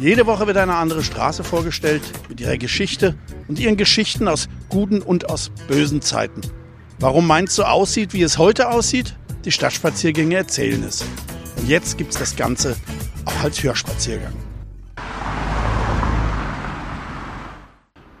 Jede 0.00 0.24
Woche 0.24 0.46
wird 0.46 0.56
eine 0.56 0.76
andere 0.76 1.02
Straße 1.02 1.44
vorgestellt 1.44 2.00
mit 2.30 2.40
ihrer 2.40 2.56
Geschichte 2.56 3.16
und 3.48 3.58
ihren 3.58 3.76
Geschichten 3.76 4.28
aus 4.28 4.48
guten 4.70 5.02
und 5.02 5.28
aus 5.28 5.50
bösen 5.68 6.00
Zeiten. 6.00 6.40
Warum 6.98 7.26
Mainz 7.26 7.54
so 7.54 7.64
aussieht, 7.64 8.14
wie 8.14 8.22
es 8.22 8.38
heute 8.38 8.70
aussieht? 8.70 9.14
Die 9.44 9.52
Stadtspaziergänge 9.52 10.36
erzählen 10.36 10.82
es. 10.84 11.04
Und 11.58 11.68
jetzt 11.68 11.98
gibt 11.98 12.12
es 12.12 12.18
das 12.18 12.34
Ganze 12.34 12.76
auch 13.26 13.44
als 13.44 13.62
Hörspaziergang. 13.62 14.32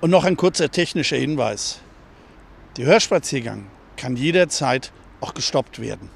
Und 0.02 0.10
noch 0.10 0.24
ein 0.26 0.36
kurzer 0.36 0.70
technischer 0.70 1.16
Hinweis. 1.16 1.80
Der 2.76 2.84
Hörspaziergang 2.84 3.68
kann 3.96 4.16
jederzeit 4.16 4.92
auch 5.22 5.32
gestoppt 5.32 5.80
werden. 5.80 6.10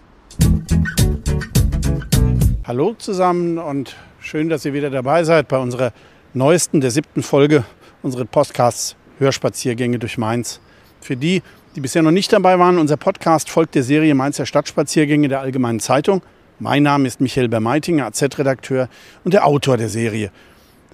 Hallo 2.67 2.93
zusammen 2.99 3.57
und 3.57 3.97
Schön, 4.27 4.49
dass 4.49 4.65
ihr 4.65 4.73
wieder 4.73 4.89
dabei 4.89 5.23
seid 5.23 5.49
bei 5.49 5.59
unserer 5.59 5.93
neuesten, 6.33 6.81
der 6.81 6.91
siebten 6.91 7.23
Folge 7.23 7.63
unseres 8.03 8.27
Podcasts 8.27 8.97
Hörspaziergänge 9.19 9.99
durch 9.99 10.17
Mainz. 10.17 10.61
Für 11.03 11.15
die, 11.15 11.43
die 11.77 11.81
bisher 11.83 12.01
noch 12.01 12.11
nicht 12.11 12.33
dabei 12.33 12.59
waren, 12.59 12.79
unser 12.79 12.97
Podcast 12.97 13.51
folgt 13.51 13.75
der 13.75 13.83
Serie 13.83 14.15
Mainzer 14.15 14.47
Stadtspaziergänge 14.47 15.29
der 15.29 15.41
Allgemeinen 15.41 15.79
Zeitung. 15.79 16.23
Mein 16.59 16.85
Name 16.85 17.07
ist 17.07 17.21
Michael 17.21 17.51
Bermeitinger, 17.51 18.07
AZ-Redakteur 18.07 18.89
und 19.25 19.35
der 19.35 19.47
Autor 19.47 19.77
der 19.77 19.91
Serie. 19.91 20.31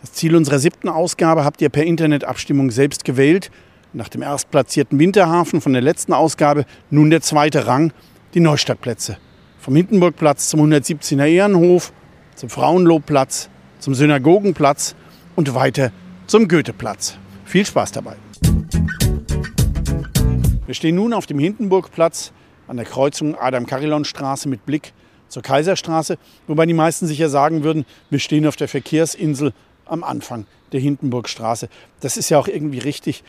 Das 0.00 0.12
Ziel 0.12 0.34
unserer 0.34 0.58
siebten 0.58 0.88
Ausgabe 0.88 1.44
habt 1.44 1.62
ihr 1.62 1.68
per 1.68 1.84
Internetabstimmung 1.84 2.72
selbst 2.72 3.04
gewählt. 3.04 3.52
Nach 3.92 4.08
dem 4.08 4.22
erstplatzierten 4.22 4.98
Winterhafen 4.98 5.60
von 5.60 5.72
der 5.72 5.82
letzten 5.82 6.14
Ausgabe 6.14 6.64
nun 6.90 7.10
der 7.10 7.20
zweite 7.20 7.68
Rang, 7.68 7.92
die 8.34 8.40
Neustadtplätze. 8.40 9.18
Vom 9.60 9.76
Hindenburgplatz 9.76 10.48
zum 10.48 10.62
117er 10.62 11.26
Ehrenhof 11.26 11.92
zum 12.40 12.48
Frauenlobplatz, 12.48 13.50
zum 13.80 13.94
Synagogenplatz 13.94 14.94
und 15.36 15.54
weiter 15.54 15.92
zum 16.26 16.48
Goetheplatz. 16.48 17.18
Viel 17.44 17.66
Spaß 17.66 17.92
dabei. 17.92 18.16
Wir 20.64 20.72
stehen 20.72 20.94
nun 20.94 21.12
auf 21.12 21.26
dem 21.26 21.38
Hindenburgplatz 21.38 22.32
an 22.66 22.78
der 22.78 22.86
Kreuzung 22.86 23.34
Adam-Karillon-Straße 23.34 24.48
mit 24.48 24.64
Blick 24.64 24.94
zur 25.28 25.42
Kaiserstraße, 25.42 26.16
wobei 26.46 26.64
die 26.64 26.72
meisten 26.72 27.06
sicher 27.06 27.28
sagen 27.28 27.62
würden, 27.62 27.84
wir 28.08 28.18
stehen 28.18 28.46
auf 28.46 28.56
der 28.56 28.68
Verkehrsinsel 28.68 29.52
am 29.84 30.02
Anfang 30.02 30.46
der 30.72 30.80
Hindenburgstraße. 30.80 31.68
Das 32.00 32.16
ist 32.16 32.30
ja 32.30 32.38
auch 32.38 32.48
irgendwie 32.48 32.78
richtig, 32.78 33.22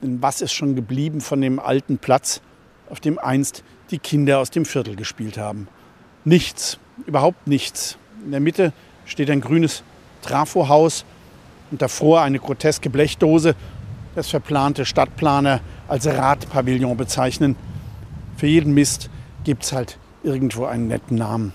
denn 0.00 0.22
was 0.22 0.40
ist 0.40 0.52
schon 0.52 0.76
geblieben 0.76 1.20
von 1.20 1.40
dem 1.40 1.58
alten 1.58 1.98
Platz, 1.98 2.40
auf 2.88 3.00
dem 3.00 3.18
einst 3.18 3.64
die 3.90 3.98
Kinder 3.98 4.38
aus 4.38 4.50
dem 4.50 4.64
Viertel 4.64 4.94
gespielt 4.94 5.36
haben? 5.36 5.66
Nichts, 6.24 6.78
überhaupt 7.06 7.48
nichts. 7.48 7.98
In 8.24 8.30
der 8.30 8.40
Mitte 8.40 8.72
steht 9.04 9.30
ein 9.30 9.40
grünes 9.40 9.82
Trafohaus 10.22 11.04
und 11.70 11.82
davor 11.82 12.22
eine 12.22 12.38
groteske 12.38 12.88
Blechdose. 12.88 13.56
Das 14.14 14.28
verplante 14.28 14.84
Stadtplaner 14.84 15.60
als 15.88 16.06
Radpavillon 16.06 16.96
bezeichnen. 16.96 17.56
Für 18.36 18.46
jeden 18.46 18.74
Mist 18.74 19.10
gibt 19.44 19.64
es 19.64 19.72
halt 19.72 19.98
irgendwo 20.22 20.66
einen 20.66 20.86
netten 20.86 21.16
Namen. 21.16 21.52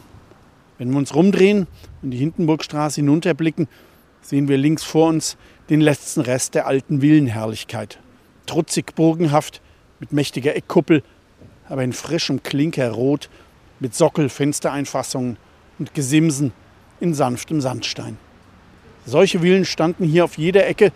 Wenn 0.78 0.92
wir 0.92 0.98
uns 0.98 1.16
rumdrehen 1.16 1.68
und 2.02 2.12
die 2.12 2.18
Hindenburgstraße 2.18 3.02
hinunterblicken, 3.02 3.68
sehen 4.22 4.48
wir 4.48 4.58
links 4.58 4.84
vor 4.84 5.08
uns 5.08 5.38
den 5.70 5.82
letzten 5.82 6.22
Rest 6.22 6.56
der 6.56 6.68
alten 6.68 7.02
Villenherrlichkeit. 7.02 8.00
Trutzig 8.46 8.94
burgenhaft, 8.96 9.62
mit 10.00 10.12
mächtiger 10.12 10.56
Eckkuppel, 10.56 11.02
aber 11.70 11.84
in 11.84 11.94
frischem 11.94 12.44
Klinkerrot, 12.44 13.30
mit 13.80 13.96
Sockel, 13.96 14.30
Fenstereinfassungen 14.30 15.38
und 15.80 15.94
Gesimsen 15.94 16.52
in 17.00 17.14
sanftem 17.14 17.62
Sandstein. 17.62 18.18
Solche 19.06 19.40
Villen 19.40 19.66
standen 19.66 20.06
hier 20.06 20.24
auf 20.26 20.38
jeder 20.38 20.68
Ecke. 20.68 20.92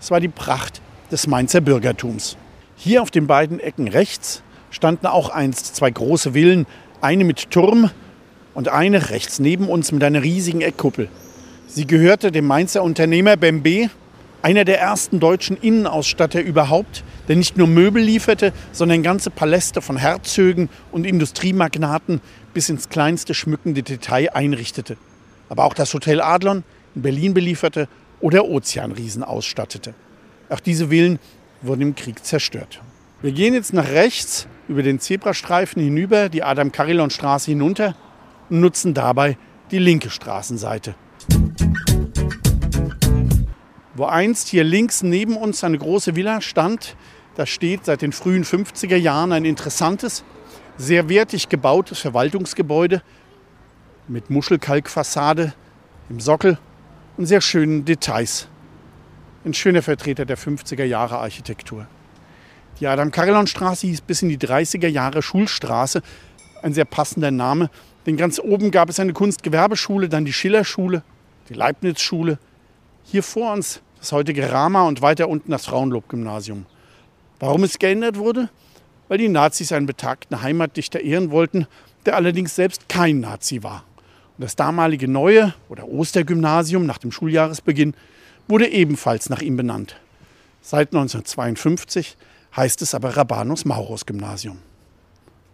Es 0.00 0.10
war 0.10 0.20
die 0.20 0.28
Pracht 0.28 0.80
des 1.10 1.26
Mainzer 1.26 1.60
Bürgertums. 1.60 2.36
Hier 2.76 3.02
auf 3.02 3.10
den 3.10 3.26
beiden 3.26 3.60
Ecken 3.60 3.88
rechts 3.88 4.42
standen 4.70 5.06
auch 5.06 5.28
einst 5.28 5.76
zwei 5.76 5.90
große 5.90 6.32
Villen, 6.32 6.66
eine 7.00 7.24
mit 7.24 7.50
Turm 7.50 7.90
und 8.54 8.68
eine 8.68 9.10
rechts 9.10 9.38
neben 9.40 9.68
uns 9.68 9.92
mit 9.92 10.02
einer 10.02 10.22
riesigen 10.22 10.60
Eckkuppel. 10.60 11.08
Sie 11.66 11.86
gehörte 11.86 12.32
dem 12.32 12.46
Mainzer 12.46 12.82
Unternehmer 12.82 13.36
Bembe, 13.36 13.90
einer 14.42 14.64
der 14.64 14.80
ersten 14.80 15.20
deutschen 15.20 15.56
Innenausstatter 15.56 16.40
überhaupt, 16.40 17.04
der 17.30 17.36
nicht 17.36 17.56
nur 17.56 17.68
Möbel 17.68 18.02
lieferte, 18.02 18.52
sondern 18.72 19.04
ganze 19.04 19.30
Paläste 19.30 19.80
von 19.80 19.96
Herzögen 19.96 20.68
und 20.90 21.06
Industriemagnaten 21.06 22.20
bis 22.52 22.68
ins 22.68 22.88
kleinste 22.88 23.34
schmückende 23.34 23.84
Detail 23.84 24.30
einrichtete. 24.34 24.96
Aber 25.48 25.62
auch 25.62 25.74
das 25.74 25.94
Hotel 25.94 26.20
Adlon 26.20 26.64
in 26.96 27.02
Berlin 27.02 27.32
belieferte 27.32 27.86
oder 28.20 28.46
Ozeanriesen 28.46 29.22
ausstattete. 29.22 29.94
Auch 30.48 30.58
diese 30.58 30.88
Villen 30.88 31.20
wurden 31.62 31.82
im 31.82 31.94
Krieg 31.94 32.24
zerstört. 32.24 32.82
Wir 33.22 33.30
gehen 33.30 33.54
jetzt 33.54 33.72
nach 33.74 33.88
rechts 33.88 34.48
über 34.66 34.82
den 34.82 34.98
Zebrastreifen 34.98 35.80
hinüber, 35.80 36.30
die 36.30 36.42
Adam-Karillon-Straße 36.42 37.52
hinunter 37.52 37.94
und 38.48 38.58
nutzen 38.58 38.92
dabei 38.92 39.38
die 39.70 39.78
linke 39.78 40.10
Straßenseite. 40.10 40.96
Wo 43.94 44.06
einst 44.06 44.48
hier 44.48 44.64
links 44.64 45.02
neben 45.02 45.36
uns 45.36 45.62
eine 45.62 45.76
große 45.76 46.16
Villa 46.16 46.40
stand, 46.40 46.96
da 47.40 47.46
steht 47.46 47.86
seit 47.86 48.02
den 48.02 48.12
frühen 48.12 48.44
50er 48.44 48.96
Jahren 48.96 49.32
ein 49.32 49.46
interessantes, 49.46 50.24
sehr 50.76 51.08
wertig 51.08 51.48
gebautes 51.48 51.98
Verwaltungsgebäude 51.98 53.00
mit 54.08 54.28
Muschelkalkfassade 54.28 55.54
im 56.10 56.20
Sockel 56.20 56.58
und 57.16 57.24
sehr 57.24 57.40
schönen 57.40 57.86
Details. 57.86 58.46
Ein 59.42 59.54
schöner 59.54 59.80
Vertreter 59.80 60.26
der 60.26 60.36
50er 60.36 60.84
Jahre 60.84 61.16
Architektur. 61.16 61.86
Die 62.78 62.86
Adam-Karillon-Straße 62.86 63.86
hieß 63.86 64.02
bis 64.02 64.20
in 64.20 64.28
die 64.28 64.36
30er 64.36 64.88
Jahre 64.88 65.22
Schulstraße. 65.22 66.02
Ein 66.60 66.74
sehr 66.74 66.84
passender 66.84 67.30
Name. 67.30 67.70
Denn 68.04 68.18
ganz 68.18 68.38
oben 68.38 68.70
gab 68.70 68.90
es 68.90 69.00
eine 69.00 69.14
Kunstgewerbeschule, 69.14 70.10
dann 70.10 70.26
die 70.26 70.34
Schillerschule, 70.34 71.02
die 71.48 71.54
Leibniz-Schule. 71.54 72.38
Hier 73.02 73.22
vor 73.22 73.54
uns 73.54 73.80
das 73.98 74.12
heutige 74.12 74.52
Rama 74.52 74.82
und 74.82 75.00
weiter 75.00 75.30
unten 75.30 75.52
das 75.52 75.64
Frauenlob-Gymnasium. 75.64 76.66
Warum 77.40 77.64
es 77.64 77.78
geändert 77.78 78.18
wurde? 78.18 78.50
Weil 79.08 79.18
die 79.18 79.28
Nazis 79.28 79.72
einen 79.72 79.86
betagten 79.86 80.42
Heimatdichter 80.42 81.00
ehren 81.00 81.30
wollten, 81.30 81.66
der 82.06 82.14
allerdings 82.14 82.54
selbst 82.54 82.88
kein 82.88 83.20
Nazi 83.20 83.62
war. 83.62 83.84
Und 84.36 84.44
das 84.44 84.56
damalige 84.56 85.08
neue 85.08 85.54
oder 85.68 85.88
Ostergymnasium 85.88 86.86
nach 86.86 86.98
dem 86.98 87.10
Schuljahresbeginn 87.10 87.94
wurde 88.46 88.68
ebenfalls 88.68 89.30
nach 89.30 89.40
ihm 89.40 89.56
benannt. 89.56 89.96
Seit 90.60 90.88
1952 90.88 92.16
heißt 92.54 92.82
es 92.82 92.94
aber 92.94 93.16
Rabanus 93.16 93.64
Maurus 93.64 94.04
Gymnasium. 94.04 94.58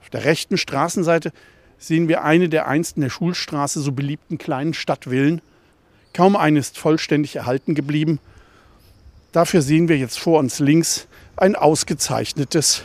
Auf 0.03 0.11
der 0.11 0.25
rechten 0.25 0.59
Straßenseite 0.59 1.33
sehen 1.79 2.09
wir 2.09 2.25
eine 2.25 2.49
der 2.49 2.67
einst 2.67 2.97
in 2.97 3.03
der 3.03 3.11
Schulstraße 3.11 3.81
so 3.81 3.93
beliebten 3.93 4.39
kleinen 4.39 4.75
Stadtvillen. 4.75 5.41
Kaum 6.15 6.35
eine 6.35 6.59
ist 6.59 6.79
vollständig 6.79 7.37
erhalten 7.37 7.75
geblieben. 7.75 8.19
Dafür 9.33 9.63
sehen 9.63 9.89
wir 9.89 9.99
jetzt 9.99 10.19
vor 10.19 10.39
uns 10.39 10.59
links 10.59 11.07
ein 11.37 11.55
ausgezeichnetes 11.55 12.83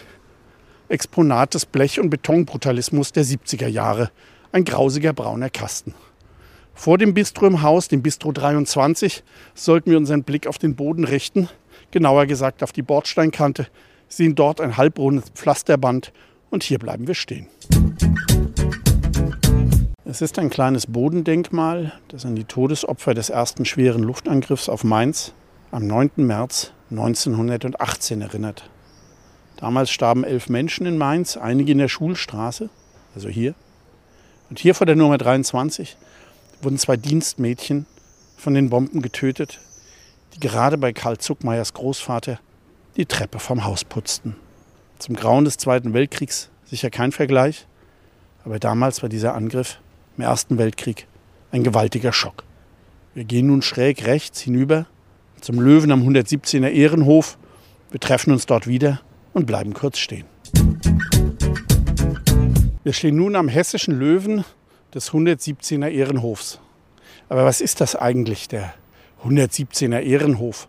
Exponat 0.89 1.53
des 1.53 1.65
Blech- 1.65 2.01
und 2.01 2.09
Betonbrutalismus 2.09 3.13
der 3.13 3.23
70er 3.23 3.67
Jahre, 3.67 4.11
ein 4.51 4.65
grausiger 4.65 5.13
brauner 5.13 5.49
Kasten. 5.49 5.93
Vor 6.73 6.97
dem 6.97 7.13
Bistro 7.13 7.47
im 7.47 7.61
Haus, 7.61 7.87
dem 7.87 8.01
Bistro 8.01 8.33
23, 8.33 9.23
sollten 9.53 9.91
wir 9.91 9.97
unseren 9.97 10.23
Blick 10.23 10.47
auf 10.47 10.57
den 10.57 10.75
Boden 10.75 11.05
richten, 11.05 11.47
genauer 11.91 12.25
gesagt 12.25 12.61
auf 12.61 12.73
die 12.73 12.81
Bordsteinkante, 12.81 13.67
sehen 14.09 14.35
dort 14.35 14.59
ein 14.59 14.75
halbrundes 14.75 15.29
Pflasterband 15.29 16.11
und 16.49 16.63
hier 16.63 16.79
bleiben 16.79 17.07
wir 17.07 17.15
stehen. 17.15 17.47
Es 20.03 20.21
ist 20.21 20.37
ein 20.39 20.49
kleines 20.49 20.87
Bodendenkmal, 20.87 21.93
das 22.09 22.25
an 22.25 22.35
die 22.35 22.43
Todesopfer 22.43 23.13
des 23.13 23.29
ersten 23.29 23.63
schweren 23.63 24.03
Luftangriffs 24.03 24.67
auf 24.67 24.83
Mainz 24.83 25.33
am 25.71 25.87
9. 25.87 26.11
März 26.17 26.73
1918 26.91 28.21
erinnert. 28.21 28.69
Damals 29.57 29.91
starben 29.91 30.23
elf 30.23 30.49
Menschen 30.49 30.85
in 30.85 30.97
Mainz, 30.97 31.37
einige 31.37 31.71
in 31.71 31.77
der 31.77 31.87
Schulstraße, 31.87 32.69
also 33.15 33.29
hier. 33.29 33.53
Und 34.49 34.59
hier 34.59 34.75
vor 34.75 34.85
der 34.85 34.95
Nummer 34.95 35.17
23 35.17 35.97
wurden 36.61 36.77
zwei 36.77 36.97
Dienstmädchen 36.97 37.85
von 38.37 38.53
den 38.53 38.69
Bomben 38.69 39.01
getötet. 39.01 39.59
die 40.33 40.39
gerade 40.39 40.77
bei 40.77 40.93
Karl 40.93 41.17
Zuckmeyers 41.17 41.73
Großvater 41.73 42.39
die 42.95 43.05
Treppe 43.05 43.39
vom 43.39 43.65
Haus 43.65 43.83
putzten. 43.83 44.37
Zum 44.97 45.15
Grauen 45.15 45.43
des 45.43 45.57
Zweiten 45.57 45.93
Weltkriegs 45.93 46.49
sicher 46.65 46.89
kein 46.89 47.11
Vergleich, 47.11 47.67
aber 48.45 48.57
damals 48.57 49.01
war 49.01 49.09
dieser 49.09 49.35
Angriff 49.35 49.79
im 50.17 50.23
Ersten 50.23 50.57
Weltkrieg 50.57 51.07
ein 51.51 51.63
gewaltiger 51.63 52.13
Schock. 52.13 52.43
Wir 53.13 53.25
gehen 53.25 53.47
nun 53.47 53.61
schräg 53.61 54.05
rechts 54.05 54.39
hinüber 54.39 54.85
zum 55.41 55.59
Löwen 55.59 55.91
am 55.91 56.07
117er 56.07 56.69
Ehrenhof. 56.69 57.37
Wir 57.89 57.99
treffen 57.99 58.31
uns 58.31 58.45
dort 58.45 58.67
wieder 58.67 59.01
und 59.33 59.45
bleiben 59.45 59.73
kurz 59.73 59.97
stehen. 59.97 60.25
Wir 62.83 62.93
stehen 62.93 63.15
nun 63.15 63.35
am 63.35 63.47
hessischen 63.47 63.99
Löwen 63.99 64.45
des 64.93 65.11
117er 65.11 65.89
Ehrenhofs. 65.89 66.59
Aber 67.29 67.45
was 67.45 67.61
ist 67.61 67.81
das 67.81 67.95
eigentlich, 67.95 68.47
der 68.47 68.73
117er 69.23 69.99
Ehrenhof? 69.99 70.67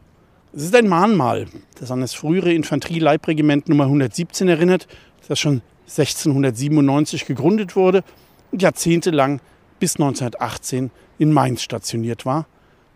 Es 0.54 0.64
ist 0.64 0.76
ein 0.76 0.88
Mahnmal, 0.88 1.46
das 1.80 1.90
an 1.90 2.02
das 2.02 2.14
frühere 2.14 2.52
Infanterieleibregiment 2.52 3.68
Nummer 3.68 3.84
117 3.84 4.48
erinnert, 4.48 4.86
das 5.28 5.38
schon 5.38 5.62
1697 5.84 7.26
gegründet 7.26 7.74
wurde 7.76 8.04
und 8.50 8.62
jahrzehntelang 8.62 9.40
bis 9.80 9.96
1918 9.96 10.90
in 11.18 11.32
Mainz 11.32 11.62
stationiert 11.62 12.26
war. 12.26 12.46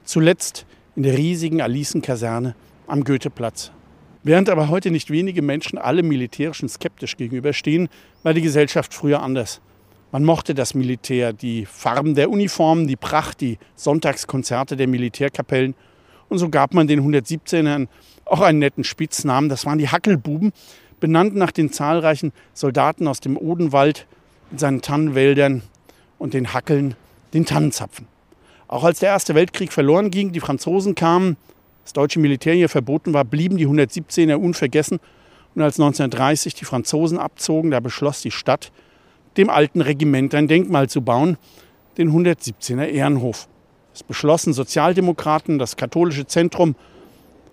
Zuletzt 0.04 0.66
in 0.96 1.02
der 1.02 1.16
riesigen 1.16 1.60
Alicenkaserne 1.60 2.54
am 2.86 3.04
Goetheplatz. 3.04 3.70
Während 4.22 4.48
aber 4.48 4.68
heute 4.68 4.90
nicht 4.90 5.10
wenige 5.10 5.42
Menschen 5.42 5.78
allem 5.78 6.08
Militärischen 6.08 6.68
skeptisch 6.68 7.16
gegenüberstehen, 7.16 7.88
war 8.24 8.34
die 8.34 8.42
Gesellschaft 8.42 8.92
früher 8.92 9.22
anders. 9.22 9.60
Man 10.10 10.24
mochte 10.24 10.54
das 10.54 10.74
Militär, 10.74 11.32
die 11.32 11.66
Farben 11.66 12.14
der 12.14 12.30
Uniformen, 12.30 12.88
die 12.88 12.96
Pracht, 12.96 13.40
die 13.40 13.58
Sonntagskonzerte 13.76 14.76
der 14.76 14.88
Militärkapellen. 14.88 15.74
Und 16.28 16.38
so 16.38 16.48
gab 16.48 16.74
man 16.74 16.86
den 16.86 17.00
117ern 17.00 17.88
auch 18.24 18.40
einen 18.40 18.58
netten 18.58 18.82
Spitznamen. 18.82 19.48
Das 19.48 19.66
waren 19.66 19.78
die 19.78 19.88
Hackelbuben, 19.88 20.52
benannt 20.98 21.36
nach 21.36 21.52
den 21.52 21.70
zahlreichen 21.70 22.32
Soldaten 22.54 23.06
aus 23.06 23.20
dem 23.20 23.36
Odenwald 23.36 24.06
mit 24.50 24.58
seinen 24.58 24.80
Tannenwäldern 24.80 25.62
und 26.18 26.34
den 26.34 26.52
Hackeln, 26.54 26.94
den 27.34 27.44
Tannenzapfen. 27.44 28.08
Auch 28.68 28.84
als 28.84 28.98
der 28.98 29.10
Erste 29.10 29.34
Weltkrieg 29.34 29.72
verloren 29.72 30.10
ging, 30.10 30.32
die 30.32 30.40
Franzosen 30.40 30.94
kamen, 30.94 31.36
das 31.84 31.92
deutsche 31.92 32.18
Militär 32.18 32.54
hier 32.54 32.68
verboten 32.68 33.12
war, 33.12 33.24
blieben 33.24 33.56
die 33.56 33.66
117er 33.66 34.34
unvergessen. 34.34 34.98
Und 35.54 35.62
als 35.62 35.78
1930 35.78 36.54
die 36.54 36.64
Franzosen 36.64 37.18
abzogen, 37.18 37.70
da 37.70 37.80
beschloss 37.80 38.22
die 38.22 38.32
Stadt, 38.32 38.72
dem 39.36 39.50
alten 39.50 39.80
Regiment 39.80 40.34
ein 40.34 40.48
Denkmal 40.48 40.88
zu 40.88 41.02
bauen, 41.02 41.38
den 41.96 42.10
117er 42.10 42.86
Ehrenhof. 42.86 43.48
Es 43.94 44.02
beschlossen 44.02 44.52
Sozialdemokraten, 44.52 45.58
das 45.58 45.76
katholische 45.76 46.26
Zentrum 46.26 46.74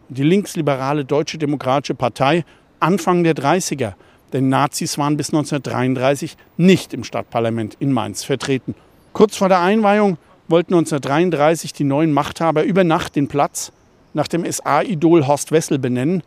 die 0.10 0.24
linksliberale 0.24 1.06
Deutsche 1.06 1.38
Demokratische 1.38 1.96
Partei 1.96 2.44
Anfang 2.80 3.24
der 3.24 3.36
30er. 3.36 3.94
Denn 4.34 4.50
Nazis 4.50 4.98
waren 4.98 5.16
bis 5.16 5.30
1933 5.30 6.38
nicht 6.58 6.94
im 6.94 7.04
Stadtparlament 7.04 7.78
in 7.80 7.92
Mainz 7.92 8.24
vertreten. 8.24 8.76
Kurz 9.14 9.38
vor 9.38 9.48
der 9.48 9.62
Einweihung 9.62 10.18
wollten 10.48 10.74
1933 10.74 11.74
die 11.74 11.84
neuen 11.84 12.12
Machthaber 12.12 12.64
über 12.64 12.84
Nacht 12.84 13.16
den 13.16 13.28
Platz 13.28 13.72
nach 14.14 14.28
dem 14.28 14.50
SA-Idol 14.50 15.26
Horst 15.26 15.52
Wessel 15.52 15.80
benennen. 15.80 16.24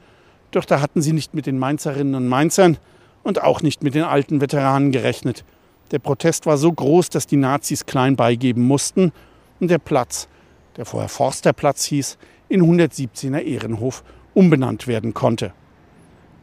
Doch 0.51 0.65
da 0.65 0.81
hatten 0.81 1.03
sie 1.03 1.13
nicht 1.13 1.35
mit 1.35 1.47
den 1.47 1.59
Mainzerinnen 1.59 2.15
und 2.15 2.29
Mainzern 2.29 2.79
und 3.23 3.43
auch 3.43 3.63
nicht 3.63 3.83
mit 3.83 3.95
den 3.95 4.05
alten 4.05 4.41
Veteranen 4.41 4.93
gerechnet. 4.93 5.45
Der 5.91 5.99
Protest 5.99 6.47
war 6.47 6.59
so 6.59 6.73
groß, 6.73 7.11
dass 7.11 7.27
die 7.27 7.37
Nazis 7.37 7.87
klein 7.87 8.17
beigeben 8.17 8.63
mussten 8.63 9.13
und 9.61 9.71
der 9.71 9.79
Platz, 9.79 10.29
der 10.77 10.85
vorher 10.85 11.09
Forsterplatz 11.09 11.85
hieß, 11.85 12.19
in 12.49 12.62
117er 12.62 13.41
Ehrenhof 13.41 14.03
umbenannt 14.35 14.87
werden 14.87 15.15
konnte. 15.15 15.53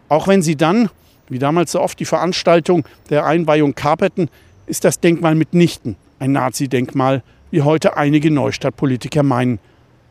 Auch 0.09 0.27
wenn 0.27 0.41
sie 0.41 0.55
dann, 0.55 0.89
wie 1.27 1.39
damals 1.39 1.71
so 1.71 1.81
oft 1.81 1.99
die 1.99 2.05
Veranstaltung 2.05 2.85
der 3.09 3.25
Einweihung 3.25 3.75
kaperten, 3.75 4.29
ist 4.65 4.85
das 4.85 4.99
Denkmal 4.99 5.35
mitnichten 5.35 5.97
ein 6.23 6.31
Nazi-Denkmal, 6.31 7.21
wie 7.53 7.61
heute 7.61 7.97
einige 7.97 8.31
Neustadtpolitiker 8.31 9.21
meinen. 9.21 9.59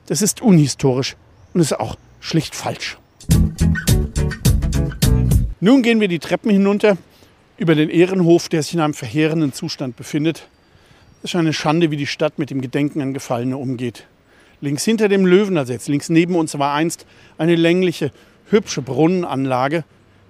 Das 0.06 0.23
ist 0.23 0.41
unhistorisch 0.41 1.17
und 1.53 1.61
ist 1.61 1.73
auch 1.73 1.97
schlicht 2.21 2.55
falsch. 2.55 2.99
Nun 5.59 5.83
gehen 5.83 5.99
wir 5.99 6.06
die 6.06 6.21
Treppen 6.21 6.53
hinunter 6.53 6.97
über 7.56 7.75
den 7.75 7.91
Ehrenhof, 7.91 8.49
der 8.49 8.62
sich 8.62 8.75
in 8.75 8.81
einem 8.81 8.94
verheerenden 8.94 9.53
Zustand 9.53 9.97
befindet. 9.97 10.47
Es 11.25 11.31
ist 11.31 11.35
eine 11.35 11.53
Schande, 11.53 11.91
wie 11.91 11.97
die 11.97 12.06
Stadt 12.06 12.39
mit 12.39 12.50
dem 12.50 12.61
Gedenken 12.61 13.00
an 13.00 13.12
Gefallene 13.12 13.56
umgeht. 13.56 14.06
Links 14.61 14.85
hinter 14.85 15.09
dem 15.09 15.27
Löwen, 15.27 15.59
also 15.59 15.73
jetzt 15.73 15.89
links 15.89 16.11
neben 16.11 16.37
uns, 16.37 16.56
war 16.61 16.75
einst 16.75 17.06
eine 17.39 17.56
längliche, 17.56 18.12
hübsche 18.50 18.83
Brunnenanlage, 18.83 19.83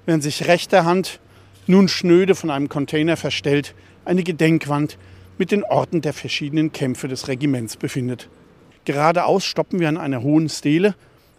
während 0.06 0.22
sich 0.22 0.46
rechter 0.46 0.86
Hand 0.86 1.20
nun 1.66 1.88
schnöde 1.88 2.34
von 2.34 2.48
einem 2.48 2.70
Container 2.70 3.18
verstellt 3.18 3.74
eine 4.06 4.22
Gedenkwand 4.22 4.96
mit 5.42 5.50
den 5.50 5.64
Orten 5.64 6.02
der 6.02 6.12
verschiedenen 6.12 6.70
Kämpfe 6.70 7.08
des 7.08 7.26
Regiments 7.26 7.76
befindet. 7.76 8.28
Geradeaus 8.84 9.44
stoppen 9.44 9.80
wir 9.80 9.88
an 9.88 9.96
einer 9.96 10.22
hohen 10.22 10.48
Stele, 10.48 10.94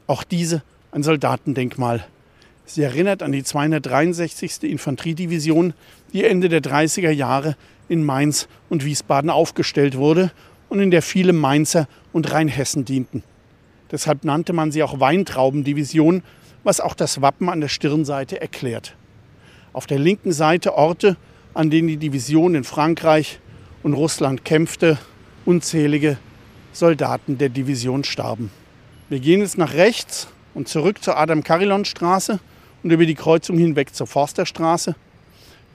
auch 0.08 0.26
diese 0.26 0.62
ein 0.92 1.04
Soldatendenkmal. 1.04 2.06
Sie 2.66 2.82
erinnert 2.82 3.24
an 3.24 3.32
die 3.32 3.46
263. 3.46 4.64
Infanteriedivision, 4.64 5.74
die 6.12 6.26
Ende 6.26 6.50
der 6.50 6.62
30er 6.62 7.12
Jahre 7.12 7.56
in 7.88 8.04
Mainz 8.04 8.50
und 8.70 8.84
Wiesbaden 8.84 9.30
aufgestellt 9.30 9.96
wurde 9.96 10.34
und 10.68 10.82
in 10.82 10.92
der 10.92 11.02
viele 11.02 11.32
Mainzer 11.32 11.88
und 12.12 12.30
Rheinhessen 12.30 12.84
dienten. 12.84 13.24
Deshalb 13.90 14.26
nannte 14.26 14.52
man 14.52 14.74
sie 14.74 14.84
auch 14.84 15.00
Weintraubendivision, 15.00 16.24
was 16.66 16.82
auch 16.82 16.94
das 16.94 17.22
Wappen 17.22 17.48
an 17.48 17.62
der 17.62 17.70
Stirnseite 17.70 18.42
erklärt. 18.42 18.98
Auf 19.72 19.88
der 19.88 20.00
linken 20.00 20.34
Seite 20.34 20.76
Orte, 20.76 21.16
an 21.54 21.70
denen 21.70 21.88
die 21.88 21.96
Division 21.96 22.54
in 22.56 22.66
Frankreich 22.66 23.40
und 23.84 23.94
Russland 23.94 24.46
kämpfte, 24.46 24.98
unzählige 25.46 26.18
Soldaten 26.72 27.38
der 27.38 27.50
Division 27.50 28.04
starben. 28.04 28.50
Wir 29.10 29.20
gehen 29.20 29.42
jetzt 29.42 29.58
nach 29.58 29.74
rechts 29.74 30.28
und 30.54 30.68
zurück 30.68 31.04
zur 31.04 31.18
Adam-Carillon-Straße 31.18 32.40
und 32.82 32.92
über 32.92 33.06
die 33.06 33.16
Kreuzung 33.16 33.58
hinweg 33.58 33.94
zur 33.94 34.08
Forsterstraße. 34.08 34.96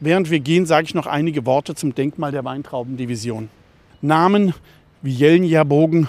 Während 0.01 0.31
wir 0.31 0.41
gehen, 0.41 0.67
sage 0.67 0.87
ich 0.87 0.95
noch 0.95 1.07
einige 1.07 1.45
Worte 1.47 1.75
zum 1.75 1.95
Denkmal 1.95 2.33
der 2.33 2.45
Weintraubendivision. 2.45 3.49
Namen 4.01 4.55
wie 5.03 5.13
Jelnja-Bogen, 5.13 6.09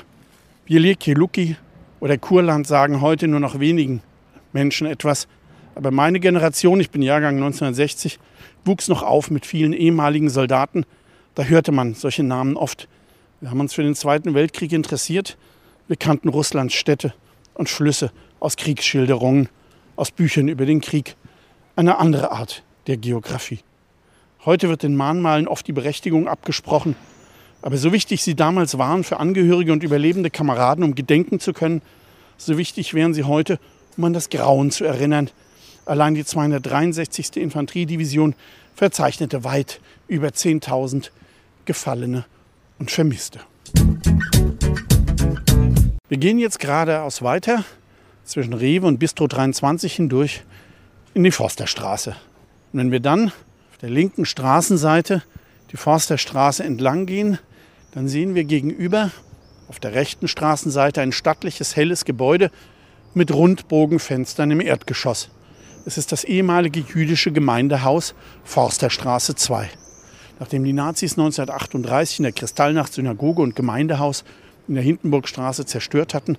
Bieliekeluki 0.66 1.56
oder 2.00 2.18
Kurland 2.18 2.68
sagen 2.68 3.02
heute 3.02 3.28
nur 3.28 3.40
noch 3.40 3.60
wenigen 3.60 4.02
Menschen 4.54 4.88
etwas. 4.88 5.28
Aber 5.76 5.92
meine 5.92 6.20
Generation, 6.20 6.80
ich 6.80 6.92
bin 6.92 7.02
Jahrgang 7.02 7.36
1960, 7.36 8.20
wuchs 8.66 8.88
noch 8.88 9.04
auf 9.04 9.32
mit 9.32 9.46
vielen 9.46 9.74
ehemaligen 9.74 10.30
Soldaten. 10.30 10.86
Da 11.40 11.46
hörte 11.46 11.72
man 11.72 11.94
solche 11.94 12.22
Namen 12.22 12.58
oft. 12.58 12.90
Wir 13.40 13.50
haben 13.50 13.62
uns 13.62 13.74
für 13.74 13.82
den 13.82 13.96
Zweiten 13.96 14.34
Weltkrieg 14.34 14.74
interessiert. 14.74 15.38
Wir 15.88 15.96
kannten 15.96 16.28
Russlands 16.28 16.74
Städte 16.74 17.14
und 17.54 17.70
Flüsse 17.70 18.12
aus 18.42 18.58
Kriegsschilderungen, 18.58 19.48
aus 19.96 20.12
Büchern 20.12 20.50
über 20.50 20.66
den 20.66 20.82
Krieg. 20.82 21.16
Eine 21.78 21.98
andere 21.98 22.34
Art 22.34 22.62
der 22.88 22.98
Geografie. 22.98 23.60
Heute 24.44 24.68
wird 24.68 24.84
den 24.84 24.98
Mahnmalen 24.98 25.48
oft 25.48 25.66
die 25.66 25.72
Berechtigung 25.72 26.28
abgesprochen. 26.28 26.98
Aber 27.62 27.78
so 27.78 27.94
wichtig 27.94 28.22
sie 28.22 28.36
damals 28.36 28.78
waren 28.78 29.06
für 29.06 29.22
Angehörige 29.22 29.72
und 29.72 29.82
überlebende 29.82 30.30
Kameraden, 30.30 30.84
um 30.84 30.94
gedenken 30.94 31.40
zu 31.40 31.54
können, 31.54 31.82
so 32.36 32.58
wichtig 32.58 32.94
wären 32.94 33.14
sie 33.14 33.24
heute, 33.24 33.62
um 33.96 34.04
an 34.04 34.12
das 34.12 34.30
Grauen 34.30 34.72
zu 34.72 34.84
erinnern. 34.84 35.30
Allein 35.86 36.16
die 36.16 36.26
263. 36.26 37.38
Infanteriedivision 37.38 38.36
verzeichnete 38.76 39.46
weit 39.46 39.80
über 40.10 40.28
10.000 40.28 41.12
Gefallene 41.70 42.26
und 42.80 42.90
Vermisste. 42.90 43.42
Wir 46.08 46.18
gehen 46.18 46.40
jetzt 46.40 46.58
geradeaus 46.58 47.22
weiter 47.22 47.64
zwischen 48.24 48.54
Rewe 48.54 48.88
und 48.88 48.98
Bistro 48.98 49.28
23 49.28 49.94
hindurch 49.94 50.42
in 51.14 51.24
die 51.24 51.30
Forsterstraße. 51.30 52.16
Und 52.74 52.80
wenn 52.80 52.92
wir 52.92 53.00
dann 53.00 53.28
auf 53.28 53.78
der 53.84 53.92
linken 53.92 54.26
Straßenseite 54.26 55.22
die 55.72 55.78
Forsterstraße 55.78 56.64
entlang 56.64 57.06
gehen, 57.06 57.38
dann 57.92 58.08
sehen 58.08 58.34
wir 58.34 58.46
gegenüber 58.46 59.12
auf 59.68 59.80
der 59.80 59.94
rechten 59.94 60.28
Straßenseite 60.28 61.02
ein 61.02 61.12
stattliches 61.12 61.76
helles 61.76 62.04
Gebäude 62.04 62.50
mit 63.14 63.32
Rundbogenfenstern 63.32 64.50
im 64.50 64.60
Erdgeschoss. 64.60 65.30
Es 65.86 66.00
ist 66.00 66.12
das 66.12 66.24
ehemalige 66.24 66.80
jüdische 66.80 67.32
Gemeindehaus 67.32 68.16
Forsterstraße 68.44 69.36
2. 69.36 69.70
Nachdem 70.40 70.64
die 70.64 70.74
Nazis 70.74 71.14
1938 71.14 72.20
in 72.20 72.24
der 72.24 72.32
Kristallnacht 72.32 72.94
Synagoge 72.94 73.42
und 73.42 73.56
Gemeindehaus 73.56 74.24
in 74.68 74.76
der 74.76 74.84
Hindenburgstraße 74.84 75.66
zerstört 75.66 76.14
hatten, 76.14 76.38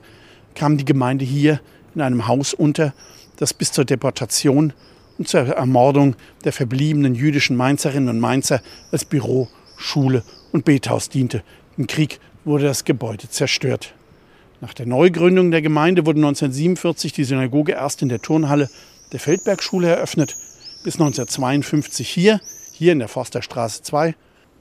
kam 0.55 0.79
die 0.79 0.85
Gemeinde 0.85 1.25
hier 1.25 1.61
in 1.95 2.01
einem 2.01 2.27
Haus 2.27 2.55
unter, 2.55 2.95
das 3.37 3.53
bis 3.53 3.73
zur 3.73 3.85
Deportation 3.85 4.73
und 5.19 5.29
zur 5.29 5.41
Ermordung 5.41 6.17
der 6.45 6.53
verbliebenen 6.53 7.15
jüdischen 7.15 7.57
Mainzerinnen 7.57 8.09
und 8.09 8.21
Mainzer 8.21 8.63
als 8.91 9.05
Büro, 9.05 9.49
Schule 9.77 10.23
und 10.53 10.65
Bethaus 10.65 11.11
diente. 11.11 11.43
Im 11.77 11.87
Krieg 11.87 12.21
wurde 12.45 12.65
das 12.65 12.85
Gebäude 12.85 13.29
zerstört. 13.29 13.95
Nach 14.63 14.75
der 14.75 14.87
Neugründung 14.87 15.51
der 15.51 15.63
Gemeinde 15.63 16.07
wurde 16.07 16.19
1947 16.19 17.13
die 17.13 17.25
Synagoge 17.25 17.73
erst 17.73 18.03
in 18.03 18.09
der 18.09 18.21
Turnhalle 18.21 18.71
der 19.13 19.21
Feldbergschule 19.21 19.89
eröffnet, 19.89 20.37
bis 20.85 20.95
1952 20.95 22.09
hier, 22.09 22.41
hier 22.81 22.93
in 22.93 22.99
der 22.99 23.09
Forsterstraße 23.09 23.83
2, 23.83 24.15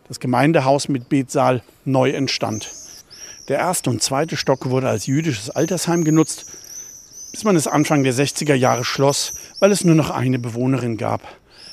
das 0.10 0.20
Gemeindehaus 0.20 0.90
mit 0.90 1.08
Betsaal 1.08 1.64
neu 1.86 2.10
entstand. 2.10 2.70
Der 3.48 3.60
erste 3.60 3.90
und 3.90 4.04
zweite 4.04 4.36
Stock 4.36 4.70
wurde 4.70 4.90
als 4.90 5.06
jüdisches 5.06 5.50
Altersheim 5.50 6.04
genutzt, 6.04 6.52
bis 7.32 7.46
man 7.46 7.56
es 7.56 7.66
Anfang 7.66 8.04
der 8.04 8.14
60er 8.14 8.56
Jahre 8.56 8.84
schloss, 8.84 9.36
weil 9.60 9.72
es 9.72 9.86
nur 9.86 9.96
noch 9.96 10.10
eine 10.10 10.38
Bewohnerin 10.38 10.98
gab. 10.98 11.22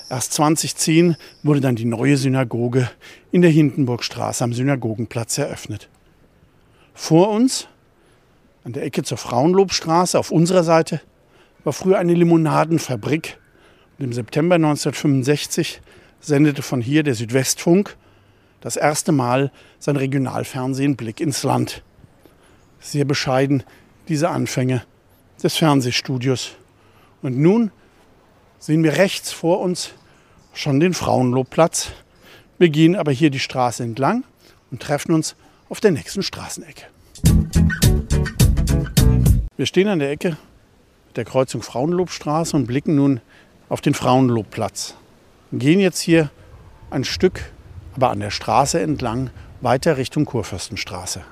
Erst 0.08 0.34
2010 0.34 1.16
wurde 1.42 1.60
dann 1.60 1.74
die 1.74 1.84
neue 1.84 2.16
Synagoge 2.16 2.88
in 3.32 3.42
der 3.42 3.50
Hindenburgstraße 3.50 4.44
am 4.44 4.52
Synagogenplatz 4.52 5.38
eröffnet. 5.38 5.88
Vor 6.94 7.30
uns, 7.30 7.66
an 8.62 8.72
der 8.72 8.84
Ecke 8.84 9.02
zur 9.02 9.18
Frauenlobstraße 9.18 10.16
auf 10.16 10.30
unserer 10.30 10.62
Seite, 10.62 11.00
war 11.64 11.72
früher 11.72 11.98
eine 11.98 12.14
Limonadenfabrik. 12.14 13.36
Und 13.98 14.04
im 14.04 14.12
September 14.12 14.54
1965 14.54 15.80
sendete 16.26 16.62
von 16.62 16.80
hier 16.80 17.04
der 17.04 17.14
Südwestfunk 17.14 17.96
das 18.60 18.76
erste 18.76 19.12
Mal 19.12 19.52
sein 19.78 19.96
Regionalfernsehen 19.96 20.96
Blick 20.96 21.20
ins 21.20 21.44
Land. 21.44 21.82
Sehr 22.80 23.04
bescheiden 23.04 23.62
diese 24.08 24.30
Anfänge 24.30 24.82
des 25.40 25.56
Fernsehstudios. 25.56 26.52
Und 27.22 27.38
nun 27.38 27.70
sehen 28.58 28.82
wir 28.82 28.96
rechts 28.96 29.30
vor 29.30 29.60
uns 29.60 29.92
schon 30.52 30.80
den 30.80 30.94
Frauenlobplatz. 30.94 31.92
Wir 32.58 32.70
gehen 32.70 32.96
aber 32.96 33.12
hier 33.12 33.30
die 33.30 33.38
Straße 33.38 33.84
entlang 33.84 34.24
und 34.72 34.82
treffen 34.82 35.12
uns 35.12 35.36
auf 35.68 35.80
der 35.80 35.92
nächsten 35.92 36.24
Straßenecke. 36.24 36.86
Wir 39.56 39.66
stehen 39.66 39.88
an 39.88 40.00
der 40.00 40.10
Ecke 40.10 40.36
der 41.14 41.24
Kreuzung 41.24 41.62
Frauenlobstraße 41.62 42.56
und 42.56 42.66
blicken 42.66 42.96
nun 42.96 43.20
auf 43.68 43.80
den 43.80 43.94
Frauenlobplatz. 43.94 44.96
Gehen 45.52 45.78
jetzt 45.78 46.00
hier 46.00 46.30
ein 46.90 47.04
Stück, 47.04 47.52
aber 47.94 48.10
an 48.10 48.18
der 48.18 48.30
Straße 48.30 48.80
entlang, 48.80 49.30
weiter 49.60 49.96
Richtung 49.96 50.24
Kurfürstenstraße. 50.24 51.22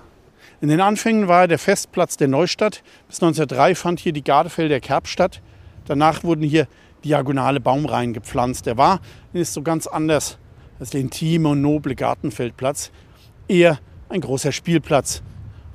In 0.60 0.68
den 0.68 0.80
Anfängen 0.80 1.26
war 1.26 1.48
der 1.48 1.58
Festplatz 1.58 2.16
der 2.16 2.28
Neustadt. 2.28 2.84
Bis 3.08 3.16
1903 3.16 3.74
fand 3.74 3.98
hier 3.98 4.12
die 4.12 4.22
Gardefelder 4.22 4.78
Kerb 4.78 5.08
statt. 5.08 5.42
Danach 5.86 6.22
wurden 6.22 6.44
hier 6.44 6.68
diagonale 7.04 7.58
Baumreihen 7.58 8.12
gepflanzt. 8.12 8.66
Der 8.66 8.78
war, 8.78 9.00
ist 9.32 9.52
so 9.52 9.62
ganz 9.62 9.88
anders 9.88 10.38
als 10.78 10.90
der 10.90 11.00
intime 11.00 11.48
und 11.48 11.60
noble 11.60 11.96
Gartenfeldplatz, 11.96 12.92
eher 13.48 13.78
ein 14.08 14.20
großer 14.20 14.52
Spielplatz. 14.52 15.22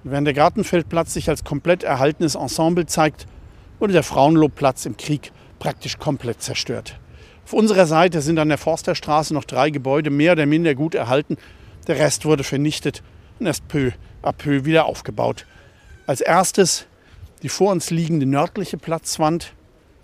Und 0.04 0.12
während 0.12 0.28
der 0.28 0.34
Gartenfeldplatz 0.34 1.14
sich 1.14 1.30
als 1.30 1.44
komplett 1.44 1.84
erhaltenes 1.84 2.36
Ensemble 2.36 2.86
zeigt, 2.86 3.28
wurde 3.80 3.94
der 3.94 4.04
Frauenlobplatz 4.04 4.86
im 4.86 4.98
Krieg 4.98 5.32
praktisch 5.60 5.98
komplett 5.98 6.42
zerstört. 6.42 7.00
Auf 7.50 7.54
unserer 7.54 7.88
Seite 7.88 8.22
sind 8.22 8.38
an 8.38 8.50
der 8.50 8.60
Forsterstraße 8.60 9.34
noch 9.34 9.44
drei 9.44 9.72
Gebäude 9.72 10.12
mehr 10.12 10.34
oder 10.34 10.46
minder 10.46 10.76
gut 10.76 10.94
erhalten. 10.94 11.36
Der 11.88 11.98
Rest 11.98 12.24
wurde 12.26 12.44
vernichtet 12.44 13.02
und 13.40 13.48
erst 13.48 13.68
peu 13.68 13.90
à 14.22 14.32
peu 14.32 14.66
wieder 14.66 14.86
aufgebaut. 14.86 15.48
Als 16.06 16.22
erstes 16.22 16.86
die 17.42 17.50
vor 17.50 17.72
uns 17.72 17.90
liegende 17.90 18.28
nördliche 18.28 18.78
Platzwand 18.78 19.54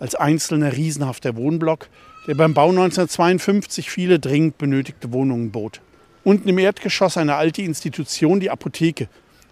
als 0.00 0.16
einzelner 0.16 0.76
riesenhafter 0.76 1.36
Wohnblock, 1.36 1.88
der 2.26 2.34
beim 2.34 2.52
Bau 2.52 2.70
1952 2.70 3.92
viele 3.92 4.18
dringend 4.18 4.58
benötigte 4.58 5.12
Wohnungen 5.12 5.52
bot. 5.52 5.80
Unten 6.24 6.48
im 6.48 6.58
Erdgeschoss 6.58 7.16
eine 7.16 7.36
alte 7.36 7.62
Institution, 7.62 8.40
die 8.40 8.50
Apotheke. 8.50 9.08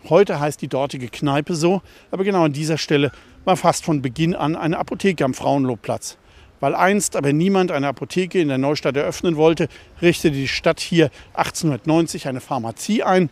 Heute 0.09 0.41
heißt 0.41 0.61
die 0.61 0.69
dortige 0.69 1.07
Kneipe 1.07 1.55
so, 1.55 1.81
aber 2.11 2.25
genau 2.25 2.43
an 2.43 2.53
dieser 2.53 2.77
Stelle 2.77 3.13
war 3.45 3.57
fast 3.57 3.85
von 3.85 4.03
Beginn 4.03 4.35
an 4.35 4.57
eine 4.57 4.79
Apotheke 4.79 5.25
am 5.25 5.33
Frauenlobplatz. 5.33 6.19
Weil 6.65 6.75
einst 6.75 7.15
aber 7.15 7.35
niemand 7.35 7.71
eine 7.71 7.89
Apotheke 7.89 8.41
in 8.41 8.49
der 8.49 8.57
Neustadt 8.57 8.97
eröffnen 8.97 9.37
wollte, 9.37 9.69
richtete 10.01 10.35
die 10.35 10.49
Stadt 10.49 10.81
hier 10.81 11.11
1890 11.35 12.27
eine 12.27 12.41
Pharmazie 12.41 13.03
ein 13.03 13.29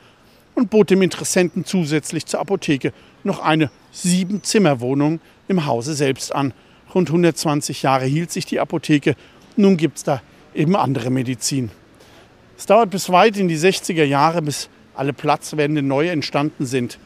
und 0.55 0.69
bot 0.69 0.91
dem 0.91 1.01
Interessenten 1.01 1.65
zusätzlich 1.65 2.27
zur 2.27 2.41
Apotheke 2.41 2.93
noch 3.25 3.39
eine 3.39 3.71
Sieben-Zimmer-Wohnung 3.91 5.21
im 5.49 5.65
Hause 5.65 5.95
selbst 5.95 6.35
an, 6.35 6.53
Rund 6.95 7.09
120 7.09 7.81
Jahre 7.83 8.05
hielt 8.05 8.31
sich 8.31 8.45
die 8.45 8.61
Apotheke. 8.61 9.17
Nun 9.57 9.79
gibt 9.79 9.97
es 9.97 10.05
da 10.05 10.21
eben 10.55 10.77
andere 10.77 11.09
Medizin. 11.09 11.71
Es 12.59 12.67
dauert 12.67 12.91
bis 12.91 13.09
weit 13.09 13.39
in 13.39 13.49
die 13.49 13.57
60er 13.57 14.05
Jahre, 14.05 14.43
bis 14.43 14.69
alle 14.95 15.15
Platzwände 15.15 15.81
neu 15.81 16.11
entstanden 16.11 16.67
sind. 16.67 16.99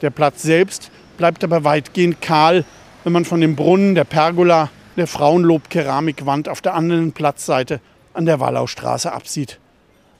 Der 0.00 0.08
Platz 0.08 0.40
selbst 0.40 0.90
bleibt 1.18 1.44
aber 1.44 1.62
weitgehend 1.62 2.22
kahl, 2.22 2.64
wenn 3.02 3.12
man 3.12 3.26
von 3.26 3.42
dem 3.42 3.54
Brunnen, 3.54 3.94
der 3.94 4.04
Pergola, 4.04 4.70
der 4.96 5.06
Frauenlob-Keramikwand 5.06 6.48
auf 6.48 6.60
der 6.60 6.74
anderen 6.74 7.12
Platzseite 7.12 7.80
an 8.12 8.26
der 8.26 8.40
Wallaustraße 8.40 9.12
absieht. 9.12 9.58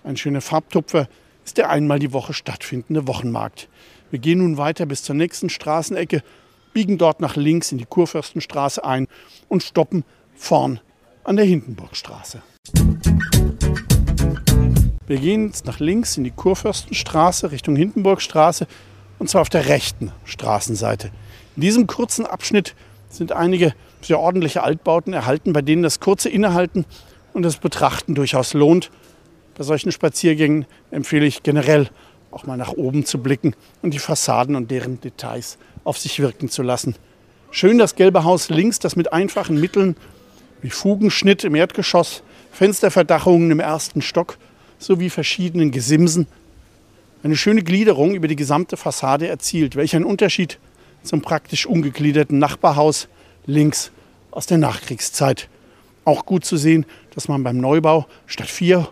Ein 0.02 0.16
schöner 0.16 0.40
Farbtupfer 0.40 1.08
ist 1.44 1.58
der 1.58 1.70
einmal 1.70 1.98
die 1.98 2.12
Woche 2.12 2.32
stattfindende 2.32 3.06
Wochenmarkt. 3.06 3.68
Wir 4.10 4.18
gehen 4.18 4.38
nun 4.38 4.56
weiter 4.56 4.86
bis 4.86 5.02
zur 5.02 5.14
nächsten 5.14 5.48
Straßenecke 5.48 6.22
biegen 6.72 6.98
dort 6.98 7.20
nach 7.20 7.36
links 7.36 7.70
in 7.70 7.78
die 7.78 7.86
Kurfürstenstraße 7.86 8.84
ein 8.84 9.06
und 9.48 9.62
stoppen 9.62 10.04
vorn 10.34 10.80
an 11.22 11.36
der 11.36 11.44
Hindenburgstraße. 11.44 12.42
Wir 15.06 15.18
gehen 15.18 15.46
jetzt 15.46 15.66
nach 15.66 15.78
links 15.78 16.16
in 16.16 16.24
die 16.24 16.32
Kurfürstenstraße 16.32 17.52
Richtung 17.52 17.76
Hindenburgstraße 17.76 18.66
und 19.18 19.30
zwar 19.30 19.42
auf 19.42 19.50
der 19.50 19.66
rechten 19.68 20.10
Straßenseite. 20.24 21.10
In 21.56 21.62
diesem 21.62 21.86
kurzen 21.86 22.26
Abschnitt 22.26 22.74
sind 23.08 23.30
einige 23.30 23.74
sehr 24.06 24.20
ordentliche 24.20 24.62
Altbauten 24.62 25.12
erhalten, 25.12 25.52
bei 25.52 25.62
denen 25.62 25.82
das 25.82 26.00
kurze 26.00 26.28
Innehalten 26.28 26.84
und 27.32 27.42
das 27.42 27.56
Betrachten 27.56 28.14
durchaus 28.14 28.54
lohnt. 28.54 28.90
Bei 29.56 29.64
solchen 29.64 29.92
Spaziergängen 29.92 30.66
empfehle 30.90 31.26
ich 31.26 31.42
generell 31.42 31.88
auch 32.30 32.46
mal 32.46 32.56
nach 32.56 32.72
oben 32.72 33.04
zu 33.04 33.18
blicken 33.18 33.54
und 33.82 33.94
die 33.94 33.98
Fassaden 33.98 34.56
und 34.56 34.70
deren 34.70 35.00
Details 35.00 35.58
auf 35.84 35.98
sich 35.98 36.20
wirken 36.20 36.48
zu 36.48 36.62
lassen. 36.62 36.96
Schön 37.50 37.78
das 37.78 37.94
gelbe 37.94 38.24
Haus 38.24 38.48
links, 38.48 38.80
das 38.80 38.96
mit 38.96 39.12
einfachen 39.12 39.60
Mitteln 39.60 39.96
wie 40.60 40.70
Fugenschnitt 40.70 41.44
im 41.44 41.54
Erdgeschoss, 41.54 42.22
Fensterverdachungen 42.52 43.50
im 43.50 43.60
ersten 43.60 44.02
Stock 44.02 44.38
sowie 44.78 45.10
verschiedenen 45.10 45.70
Gesimsen 45.70 46.26
eine 47.22 47.36
schöne 47.36 47.62
Gliederung 47.62 48.14
über 48.14 48.28
die 48.28 48.36
gesamte 48.36 48.76
Fassade 48.76 49.28
erzielt. 49.28 49.76
Welch 49.76 49.96
ein 49.96 50.04
Unterschied 50.04 50.58
zum 51.02 51.22
praktisch 51.22 51.64
ungegliederten 51.64 52.38
Nachbarhaus 52.38 53.08
links 53.46 53.92
aus 54.34 54.46
der 54.46 54.58
Nachkriegszeit. 54.58 55.48
Auch 56.04 56.26
gut 56.26 56.44
zu 56.44 56.56
sehen, 56.56 56.84
dass 57.14 57.28
man 57.28 57.42
beim 57.44 57.56
Neubau 57.56 58.06
statt 58.26 58.48
vier 58.48 58.88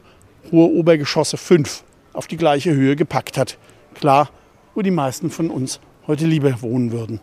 hohe 0.51 0.71
Obergeschosse 0.71 1.37
fünf 1.37 1.85
auf 2.13 2.27
die 2.27 2.37
gleiche 2.37 2.73
Höhe 2.73 2.97
gepackt 2.97 3.37
hat. 3.37 3.59
Klar, 3.95 4.31
wo 4.75 4.83
die 4.83 4.91
meisten 4.91 5.31
von 5.31 5.51
uns 5.51 5.81
heute 6.07 6.27
lieber 6.27 6.63
wohnen 6.63 6.93
würden. 6.93 7.21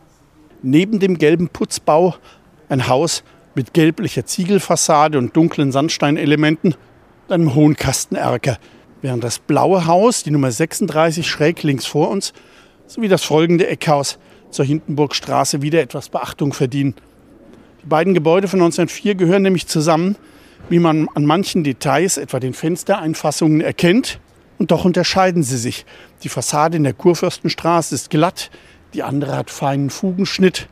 Neben 0.62 1.00
dem 1.00 1.18
gelben 1.18 1.50
Putzbau 1.50 2.16
ein 2.68 2.88
Haus 2.88 3.24
mit 3.56 3.74
gelblicher 3.74 4.26
Ziegelfassade 4.26 5.18
und 5.18 5.36
dunklen 5.36 5.72
Sandsteinelementen 5.72 6.76
und 7.28 7.34
einem 7.34 7.56
hohen 7.56 7.76
Kastenerker, 7.76 8.60
während 9.02 9.24
das 9.24 9.40
blaue 9.40 9.86
Haus, 9.86 10.24
die 10.24 10.32
Nummer 10.32 10.52
36 10.52 11.28
schräg 11.28 11.64
links 11.64 11.86
vor 11.86 12.10
uns, 12.10 12.34
sowie 12.86 13.08
das 13.08 13.24
folgende 13.24 13.68
Eckhaus 13.68 14.20
zur 14.52 14.66
Hindenburgstraße 14.66 15.62
wieder 15.62 15.82
etwas 15.82 16.10
Beachtung 16.10 16.54
verdienen. 16.54 16.96
Die 17.84 17.88
beiden 17.88 18.14
Gebäude 18.14 18.48
von 18.48 18.60
1904 18.60 19.16
gehören 19.16 19.42
nämlich 19.42 19.68
zusammen, 19.68 20.18
wie 20.70 20.80
man 20.80 21.08
an 21.16 21.26
manchen 21.26 21.64
Details, 21.64 22.18
etwa 22.18 22.40
den 22.40 22.54
Fenstereinfassungen, 22.54 23.62
erkennt. 23.62 24.20
Und 24.58 24.72
doch 24.72 24.84
unterscheiden 24.84 25.42
sie 25.42 25.58
sich. 25.58 25.86
Die 26.24 26.30
Fassade 26.30 26.76
in 26.76 26.84
der 26.84 26.94
Kurfürstenstraße 26.94 27.96
ist 27.96 28.10
glatt, 28.10 28.52
die 28.94 29.04
andere 29.04 29.38
hat 29.38 29.50
feinen 29.50 29.90
Fugenschnitt. 29.90 30.68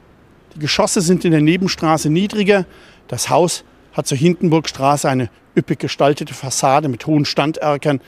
Die 0.55 0.59
Geschosse 0.59 1.01
sind 1.01 1.23
in 1.23 1.31
der 1.31 1.41
Nebenstraße 1.41 2.09
niedriger. 2.09 2.65
Das 3.07 3.29
Haus 3.29 3.63
hat 3.93 4.07
zur 4.07 4.17
Hindenburgstraße 4.17 5.07
eine 5.07 5.29
üppig 5.55 5.79
gestaltete 5.79 6.33
Fassade 6.33 6.89
mit 6.89 7.07
hohen 7.07 7.23
Standerkern 7.23 8.01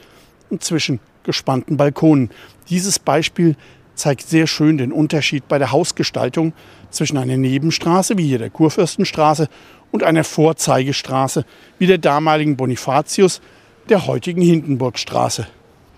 und 0.49 0.63
zwischengespannten 0.63 1.77
Balkonen. 1.77 2.29
Dieses 2.69 2.99
Beispiel 2.99 3.55
zeigt 3.99 4.27
sehr 4.27 4.47
schön 4.47 4.77
den 4.77 4.91
Unterschied 4.91 5.47
bei 5.47 5.59
der 5.59 5.71
Hausgestaltung 5.71 6.53
zwischen 6.89 7.17
einer 7.17 7.37
Nebenstraße, 7.37 8.17
wie 8.17 8.27
hier 8.27 8.39
der 8.39 8.49
Kurfürstenstraße, 8.49 9.47
und 9.91 10.03
einer 10.03 10.23
Vorzeigestraße, 10.23 11.45
wie 11.79 11.87
der 11.87 11.97
damaligen 11.97 12.55
Bonifatius, 12.55 13.41
der 13.89 14.05
heutigen 14.07 14.41
Hindenburgstraße. 14.41 15.47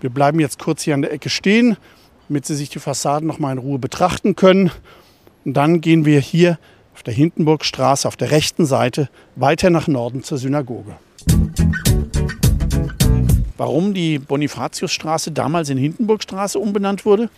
Wir 0.00 0.10
bleiben 0.10 0.40
jetzt 0.40 0.58
kurz 0.58 0.82
hier 0.82 0.94
an 0.94 1.02
der 1.02 1.12
Ecke 1.12 1.28
stehen, 1.30 1.76
damit 2.28 2.46
Sie 2.46 2.56
sich 2.56 2.70
die 2.70 2.78
Fassaden 2.78 3.28
noch 3.28 3.38
mal 3.38 3.52
in 3.52 3.58
Ruhe 3.58 3.78
betrachten 3.78 4.34
können. 4.34 4.70
Und 5.44 5.54
dann 5.54 5.80
gehen 5.80 6.04
wir 6.04 6.20
hier 6.20 6.58
auf 6.94 7.02
der 7.02 7.14
Hindenburgstraße 7.14 8.08
auf 8.08 8.16
der 8.16 8.30
rechten 8.30 8.66
Seite 8.66 9.08
weiter 9.36 9.70
nach 9.70 9.88
Norden 9.88 10.22
zur 10.22 10.38
Synagoge. 10.38 10.96
Warum 13.58 13.94
die 13.94 14.18
Bonifatiusstraße 14.18 15.30
damals 15.30 15.68
in 15.68 15.78
Hindenburgstraße 15.78 16.58
umbenannt 16.58 17.04
wurde? 17.04 17.28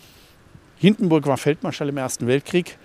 Hindenburg 0.77 1.25
war 1.27 1.37
Feldmarschall 1.37 1.89
im 1.89 1.97
Ersten 1.97 2.27
Weltkrieg 2.27 2.77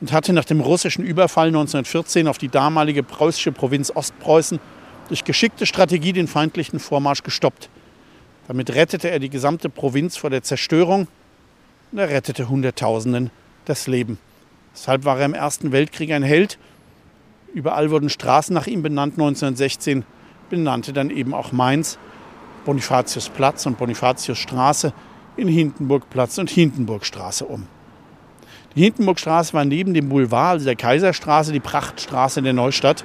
und 0.00 0.12
hatte 0.12 0.32
nach 0.32 0.44
dem 0.44 0.60
russischen 0.60 1.04
Überfall 1.04 1.48
1914 1.48 2.28
auf 2.28 2.38
die 2.38 2.48
damalige 2.48 3.02
preußische 3.02 3.52
Provinz 3.52 3.90
Ostpreußen 3.94 4.60
durch 5.08 5.24
geschickte 5.24 5.66
Strategie 5.66 6.12
den 6.12 6.28
feindlichen 6.28 6.78
Vormarsch 6.78 7.22
gestoppt. 7.22 7.70
Damit 8.46 8.74
rettete 8.74 9.10
er 9.10 9.18
die 9.18 9.30
gesamte 9.30 9.68
Provinz 9.68 10.16
vor 10.16 10.30
der 10.30 10.42
Zerstörung 10.42 11.08
und 11.92 11.98
er 11.98 12.10
rettete 12.10 12.48
Hunderttausenden 12.48 13.30
das 13.64 13.86
Leben. 13.86 14.18
Deshalb 14.74 15.04
war 15.04 15.18
er 15.18 15.26
im 15.26 15.34
Ersten 15.34 15.72
Weltkrieg 15.72 16.12
ein 16.12 16.22
Held. 16.22 16.58
Überall 17.54 17.90
wurden 17.90 18.10
Straßen 18.10 18.54
nach 18.54 18.66
ihm 18.66 18.82
benannt. 18.82 19.14
1916 19.14 20.04
benannte 20.50 20.92
dann 20.92 21.10
eben 21.10 21.34
auch 21.34 21.52
Mainz 21.52 21.98
Bonifatiusplatz 22.64 23.66
und 23.66 23.78
Bonifatiusstraße 23.78 24.92
in 25.38 25.48
Hindenburgplatz 25.48 26.38
und 26.38 26.50
Hindenburgstraße 26.50 27.44
um. 27.44 27.66
Die 28.76 28.82
Hindenburgstraße 28.82 29.54
war 29.54 29.64
neben 29.64 29.94
dem 29.94 30.08
Boulevard, 30.08 30.52
also 30.52 30.66
der 30.66 30.76
Kaiserstraße, 30.76 31.52
die 31.52 31.60
Prachtstraße 31.60 32.42
der 32.42 32.52
Neustadt. 32.52 33.04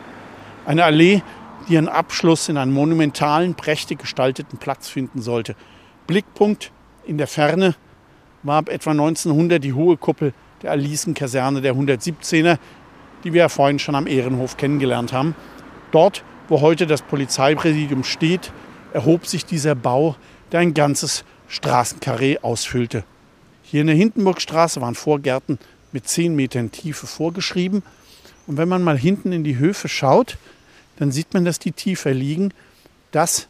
Eine 0.66 0.84
Allee, 0.84 1.22
die 1.68 1.74
ihren 1.74 1.88
Abschluss 1.88 2.50
in 2.50 2.58
einem 2.58 2.74
monumentalen, 2.74 3.56
prächtig 3.56 4.00
gestalteten 4.00 4.58
Platz 4.58 4.90
finden 4.90 5.22
sollte. 5.22 5.56
Blickpunkt 6.08 6.72
in 7.06 7.18
der 7.18 7.28
Ferne 7.28 7.76
war 8.44 8.58
ab 8.58 8.70
etwa 8.70 8.92
1900 8.92 9.64
die 9.64 9.74
hohe 9.74 9.98
Kuppel 9.98 10.34
der 10.62 10.72
Alicenkaserne 10.72 11.62
der 11.62 11.76
117er, 11.76 12.58
die 13.24 13.34
wir 13.34 13.40
ja 13.40 13.50
vorhin 13.50 13.80
schon 13.80 13.96
am 13.96 14.08
Ehrenhof 14.08 14.58
kennengelernt 14.58 15.14
haben. 15.14 15.36
Dort, 15.92 16.24
wo 16.50 16.62
heute 16.62 16.88
das 16.88 17.02
Polizeipräsidium 17.02 18.04
steht, 18.04 18.52
erhob 18.94 19.26
sich 19.26 19.46
dieser 19.46 19.76
Bau, 19.76 20.16
der 20.52 20.60
ein 20.60 20.74
ganzes 20.74 21.24
Straßenkarree 21.54 22.40
ausfüllte. 22.40 23.04
Hier 23.62 23.82
in 23.82 23.88
der 23.88 23.96
Hindenburgstraße 23.96 24.82
waren 24.82 24.96
Vorgärten 24.96 25.60
mit 25.92 26.08
10 26.08 26.36
Metern 26.36 26.72
Tiefe 26.72 27.06
vorgeschrieben. 27.06 27.84
Und 28.48 28.58
wenn 28.58 28.68
man 28.68 28.84
mal 28.84 28.98
hinten 28.98 29.32
in 29.32 29.44
die 29.44 29.58
Höfe 29.58 29.88
schaut, 29.88 30.38
dann 30.98 31.12
sieht 31.12 31.34
man, 31.34 31.46
dass 31.46 31.60
die 31.60 31.72
tiefer 31.72 32.12
liegen. 32.12 32.54
Das 33.12 33.48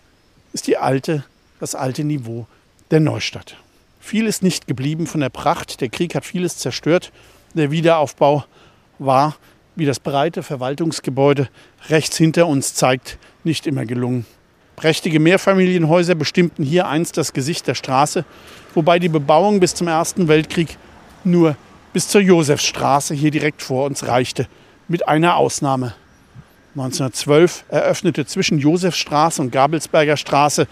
ist 0.51 0.67
die 0.67 0.77
alte, 0.77 1.23
das 1.61 1.75
alte 1.75 2.03
Niveau 2.03 2.45
der 2.91 2.99
Neustadt. 2.99 3.55
Viel 4.01 4.27
ist 4.27 4.43
nicht 4.43 4.67
geblieben 4.67 5.07
von 5.07 5.21
der 5.21 5.29
Pracht. 5.29 5.79
Der 5.79 5.87
Krieg 5.89 6.13
hat 6.13 6.25
vieles 6.25 6.57
zerstört. 6.57 7.13
Der 7.53 7.71
Wiederaufbau 7.71 8.43
war, 8.99 9.37
wie 9.77 9.85
das 9.85 10.01
breite 10.01 10.43
Verwaltungsgebäude 10.43 11.47
rechts 11.87 12.17
hinter 12.17 12.47
uns 12.47 12.75
zeigt, 12.75 13.17
nicht 13.45 13.65
immer 13.65 13.85
gelungen. 13.85 14.25
Prächtige 14.75 15.19
Mehrfamilienhäuser 15.19 16.15
bestimmten 16.15 16.63
hier 16.63 16.87
einst 16.87 17.17
das 17.17 17.33
Gesicht 17.33 17.67
der 17.67 17.75
Straße, 17.75 18.25
wobei 18.73 18.99
die 18.99 19.09
Bebauung 19.09 19.59
bis 19.59 19.75
zum 19.75 19.87
Ersten 19.87 20.27
Weltkrieg 20.27 20.77
nur 21.23 21.55
bis 21.93 22.07
zur 22.07 22.21
Josefsstraße 22.21 23.13
hier 23.13 23.31
direkt 23.31 23.61
vor 23.61 23.85
uns 23.85 24.07
reichte, 24.07 24.47
mit 24.87 25.07
einer 25.07 25.37
Ausnahme. 25.37 25.93
1912 26.75 27.65
eröffnete 27.69 28.25
zwischen 28.25 28.57
Josefstraße 28.57 29.41
und 29.41 29.51
Gabelsberger 29.51 30.17
Straße 30.17 30.67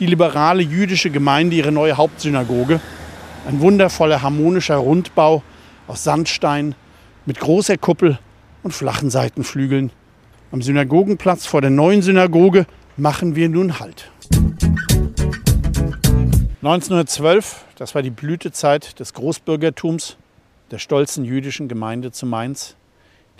die 0.00 0.06
liberale 0.06 0.62
jüdische 0.62 1.10
Gemeinde 1.10 1.54
ihre 1.54 1.70
neue 1.70 1.96
Hauptsynagoge. 1.96 2.80
Ein 3.46 3.60
wundervoller 3.60 4.20
harmonischer 4.20 4.76
Rundbau 4.76 5.44
aus 5.86 6.02
Sandstein 6.02 6.74
mit 7.24 7.38
großer 7.38 7.76
Kuppel 7.78 8.18
und 8.64 8.72
flachen 8.72 9.10
Seitenflügeln. 9.10 9.90
Am 10.50 10.60
Synagogenplatz 10.60 11.46
vor 11.46 11.60
der 11.60 11.70
neuen 11.70 12.02
Synagoge 12.02 12.66
machen 12.96 13.34
wir 13.34 13.48
nun 13.48 13.80
Halt. 13.80 14.10
1912, 16.62 17.64
das 17.76 17.94
war 17.94 18.02
die 18.02 18.10
Blütezeit 18.10 18.98
des 19.00 19.12
Großbürgertums, 19.14 20.16
der 20.70 20.78
stolzen 20.78 21.24
jüdischen 21.24 21.68
Gemeinde 21.68 22.12
zu 22.12 22.24
Mainz, 22.26 22.76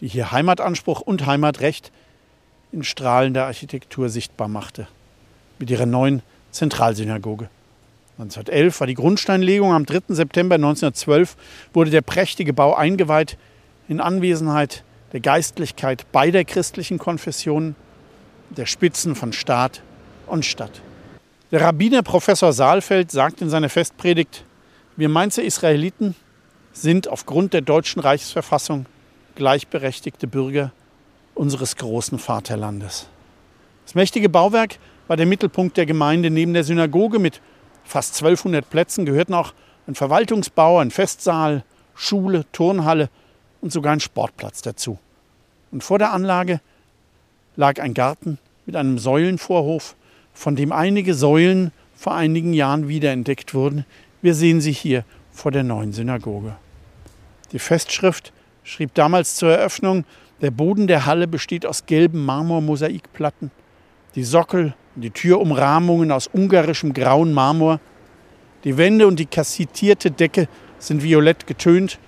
die 0.01 0.09
hier 0.09 0.33
Heimatanspruch 0.33 1.01
und 1.01 1.25
Heimatrecht 1.25 1.93
in 2.73 2.83
strahlender 2.83 3.47
Architektur 3.47 4.09
sichtbar 4.09 4.49
machte, 4.49 4.89
mit 5.59 5.71
ihrer 5.71 5.87
neuen 5.87 6.23
Zentralsynagoge. 6.51 7.49
1911 8.19 8.81
war 8.81 8.87
die 8.87 8.95
Grundsteinlegung, 8.95 9.73
am 9.73 9.87
3. 9.87 10.15
September 10.15 10.57
1912 10.57 11.37
wurde 11.73 11.91
der 11.91 12.03
prächtige 12.03 12.53
Bau 12.53 12.75
eingeweiht 12.75 13.39
in 13.89 14.01
Anwesenheit 14.01 14.85
der 15.13 15.21
Geistlichkeit 15.21 16.11
beider 16.13 16.45
christlichen 16.45 16.99
Konfessionen 16.99 17.77
der 18.51 18.67
Spitzen 18.67 19.15
von 19.15 19.33
Staat 19.33 19.83
und 20.27 20.45
Stadt. 20.45 20.83
Der 21.51 21.61
Rabbiner 21.61 22.03
Professor 22.03 22.53
Saalfeld 22.53 23.11
sagt 23.11 23.41
in 23.41 23.51
seiner 23.51 23.69
Festpredigt, 23.69 24.45
wir 24.97 25.09
Mainzer 25.09 25.43
Israeliten 25.43 26.15
sind 26.73 27.09
aufgrund 27.09 27.53
der 27.53 27.61
deutschen 27.61 28.01
Reichsverfassung 28.01 28.87
gleichberechtigte 29.35 30.27
Bürger 30.27 30.73
unseres 31.35 31.77
großen 31.77 32.19
Vaterlandes. 32.19 33.09
Das 33.85 33.95
mächtige 33.95 34.29
Bauwerk 34.29 34.79
war 35.09 35.17
der 35.17 35.27
Mittelpunkt 35.27 35.77
der 35.77 35.87
Gemeinde. 35.87 36.31
Neben 36.31 36.55
der 36.55 36.65
Synagoge 36.65 37.19
mit 37.19 37.41
fast 37.85 38.15
1200 38.15 38.69
Plätzen 38.69 39.05
gehörten 39.05 39.35
auch 39.35 39.53
ein 39.87 39.95
Verwaltungsbau, 39.95 40.79
ein 40.79 40.91
Festsaal, 40.91 41.65
Schule, 41.95 42.45
Turnhalle 42.53 43.11
und 43.61 43.73
sogar 43.73 43.93
ein 43.93 44.01
Sportplatz 44.01 44.63
dazu. 44.63 44.99
Und 45.71 45.85
vor 45.85 45.99
der 45.99 46.13
Anlage 46.13 46.61
lag 47.57 47.81
ein 47.81 47.95
Garten 47.95 48.39
mit 48.67 48.77
einem 48.77 48.99
Säulenvorhof, 48.99 49.97
von 50.33 50.57
dem 50.57 50.73
einige 50.73 51.15
Säulen 51.15 51.73
vor 51.95 52.15
einigen 52.15 52.53
Jahren 52.53 52.89
wiederentdeckt 52.89 53.55
wurden. 53.55 53.85
Wir 54.23 54.35
sehen 54.35 54.61
sie 54.61 54.73
hier 54.73 55.05
vor 55.33 55.53
der 55.53 55.63
neuen 55.63 55.93
Synagoge. 55.93 56.57
Die 57.53 57.59
Festschrift 57.59 58.33
schrieb 58.63 58.95
damals 58.95 59.37
zur 59.37 59.53
Eröffnung, 59.53 60.05
der 60.41 60.51
Boden 60.51 60.87
der 60.87 61.07
Halle 61.07 61.29
besteht 61.29 61.65
aus 61.65 61.87
gelben 61.87 62.25
Marmormosaikplatten, 62.25 63.51
die 64.15 64.25
Sockel 64.25 64.75
und 64.95 65.03
die 65.03 65.11
Türumrahmungen 65.11 66.11
aus 66.11 66.27
ungarischem 66.27 66.93
grauen 66.93 67.33
Marmor, 67.33 67.81
die 68.65 68.77
Wände 68.77 69.07
und 69.07 69.19
die 69.19 69.27
kassitierte 69.27 70.11
Decke 70.11 70.49
sind 70.79 71.03
violett 71.03 71.47
getönt, 71.47 71.99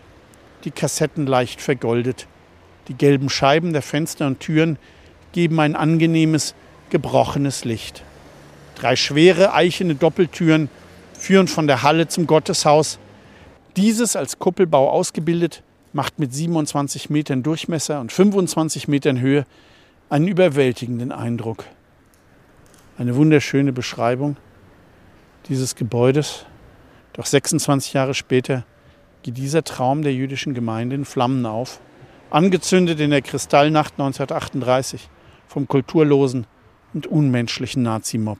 die 0.64 0.70
Kassetten 0.70 1.26
leicht 1.26 1.60
vergoldet. 1.60 2.26
Die 2.88 2.94
gelben 2.94 3.28
Scheiben 3.28 3.72
der 3.72 3.82
Fenster 3.82 4.26
und 4.26 4.40
Türen 4.40 4.78
geben 5.36 5.60
ein 5.60 5.76
angenehmes, 5.76 6.54
gebrochenes 6.88 7.66
Licht. 7.66 8.02
Drei 8.74 8.96
schwere 8.96 9.52
eichene 9.52 9.94
Doppeltüren 9.94 10.70
führen 11.12 11.46
von 11.46 11.66
der 11.66 11.82
Halle 11.82 12.08
zum 12.08 12.26
Gotteshaus. 12.26 12.98
Dieses 13.76 14.16
als 14.16 14.38
Kuppelbau 14.38 14.88
ausgebildet, 14.90 15.62
macht 15.92 16.18
mit 16.18 16.32
27 16.32 17.10
Metern 17.10 17.42
Durchmesser 17.42 18.00
und 18.00 18.12
25 18.12 18.88
Metern 18.88 19.20
Höhe 19.20 19.44
einen 20.08 20.26
überwältigenden 20.26 21.12
Eindruck. 21.12 21.64
Eine 22.96 23.14
wunderschöne 23.14 23.74
Beschreibung 23.74 24.38
dieses 25.50 25.74
Gebäudes. 25.74 26.46
Doch 27.12 27.26
26 27.26 27.92
Jahre 27.92 28.14
später 28.14 28.64
geht 29.22 29.36
dieser 29.36 29.64
Traum 29.64 30.00
der 30.00 30.14
jüdischen 30.14 30.54
Gemeinde 30.54 30.96
in 30.96 31.04
Flammen 31.04 31.44
auf, 31.44 31.78
angezündet 32.30 33.00
in 33.00 33.10
der 33.10 33.20
Kristallnacht 33.20 33.92
1938 33.98 35.10
vom 35.56 35.66
kulturlosen 35.66 36.46
und 36.92 37.06
unmenschlichen 37.06 37.82
Nazi-Mob. 37.82 38.36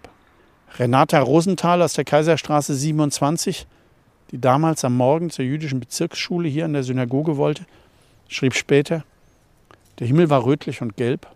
Renata 0.77 1.19
Rosenthal 1.19 1.81
aus 1.81 1.95
der 1.95 2.05
Kaiserstraße 2.05 2.75
27, 2.75 3.67
die 4.33 4.39
damals 4.39 4.85
am 4.85 4.99
Morgen 4.99 5.31
zur 5.31 5.47
jüdischen 5.47 5.81
Bezirksschule 5.81 6.47
hier 6.47 6.67
an 6.67 6.75
der 6.75 6.83
Synagoge 6.83 7.39
wollte, 7.39 7.65
schrieb 8.29 8.55
später, 8.55 9.03
der 9.99 10.07
Himmel 10.09 10.29
war 10.29 10.45
rötlich 10.45 10.83
und 10.83 10.99
gelb. 10.99 11.27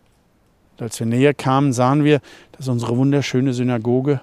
Und 0.76 0.82
als 0.82 1.00
wir 1.00 1.06
näher 1.06 1.32
kamen, 1.32 1.72
sahen 1.72 2.04
wir, 2.04 2.20
dass 2.52 2.68
unsere 2.68 2.98
wunderschöne 2.98 3.54
Synagoge 3.54 4.20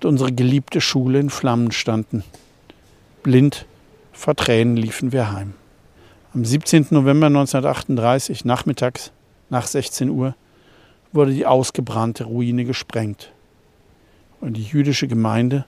und 0.00 0.08
unsere 0.08 0.32
geliebte 0.32 0.80
Schule 0.80 1.20
in 1.20 1.30
Flammen 1.30 1.70
standen. 1.70 2.24
Blind 3.22 3.66
vor 4.12 4.34
Tränen 4.34 4.76
liefen 4.76 5.12
wir 5.12 5.30
heim. 5.30 5.54
Am 6.34 6.44
17. 6.44 6.88
November 6.90 7.28
1938, 7.28 8.44
nachmittags 8.44 9.12
nach 9.48 9.68
16 9.68 10.10
Uhr, 10.10 10.34
wurde 11.12 11.32
die 11.32 11.46
ausgebrannte 11.46 12.24
Ruine 12.24 12.64
gesprengt. 12.64 13.32
Und 14.40 14.56
die 14.56 14.62
jüdische 14.62 15.08
Gemeinde 15.08 15.64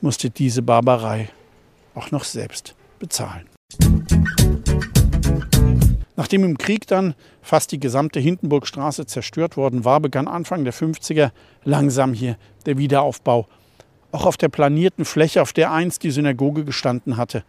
musste 0.00 0.30
diese 0.30 0.62
Barbarei 0.62 1.30
auch 1.94 2.10
noch 2.10 2.24
selbst 2.24 2.74
bezahlen. 2.98 3.46
Nachdem 6.16 6.44
im 6.44 6.58
Krieg 6.58 6.86
dann 6.86 7.14
fast 7.40 7.72
die 7.72 7.80
gesamte 7.80 8.20
Hindenburgstraße 8.20 9.06
zerstört 9.06 9.56
worden 9.56 9.84
war, 9.84 9.98
begann 10.00 10.28
Anfang 10.28 10.64
der 10.64 10.74
50er 10.74 11.30
langsam 11.64 12.12
hier 12.12 12.36
der 12.66 12.76
Wiederaufbau. 12.78 13.48
Auch 14.12 14.26
auf 14.26 14.36
der 14.36 14.50
planierten 14.50 15.06
Fläche, 15.06 15.40
auf 15.40 15.54
der 15.54 15.72
einst 15.72 16.02
die 16.02 16.10
Synagoge 16.10 16.64
gestanden 16.64 17.16
hatte. 17.16 17.44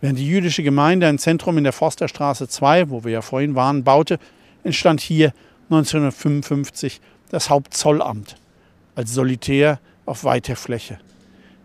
Während 0.00 0.18
die 0.18 0.26
jüdische 0.26 0.62
Gemeinde 0.62 1.06
ein 1.06 1.18
Zentrum 1.18 1.58
in 1.58 1.64
der 1.64 1.74
Forsterstraße 1.74 2.48
2, 2.48 2.88
wo 2.88 3.04
wir 3.04 3.12
ja 3.12 3.22
vorhin 3.22 3.54
waren, 3.54 3.84
baute, 3.84 4.18
entstand 4.64 5.00
hier 5.00 5.34
1955 5.70 7.00
das 7.30 7.48
Hauptzollamt 7.48 8.34
als 8.96 9.14
Solitär 9.14 9.78
auf 10.04 10.24
weiter 10.24 10.56
Fläche. 10.56 10.98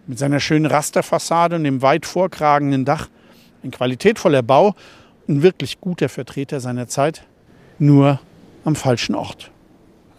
Mit 0.06 0.20
seiner 0.20 0.40
schönen 0.40 0.68
Rasterfassade 0.68 1.56
und 1.56 1.64
dem 1.64 1.82
weit 1.82 2.06
vorkragenden 2.06 2.86
Dach 2.86 3.10
Ein 3.64 3.72
qualitätvoller 3.72 4.44
Bau, 4.44 4.76
ein 5.28 5.42
wirklich 5.42 5.82
guter 5.82 6.08
Vertreter 6.08 6.60
seiner 6.60 6.88
Zeit, 6.88 7.26
nur 7.80 8.20
am 8.64 8.76
falschen 8.76 9.16
Ort. 9.16 9.50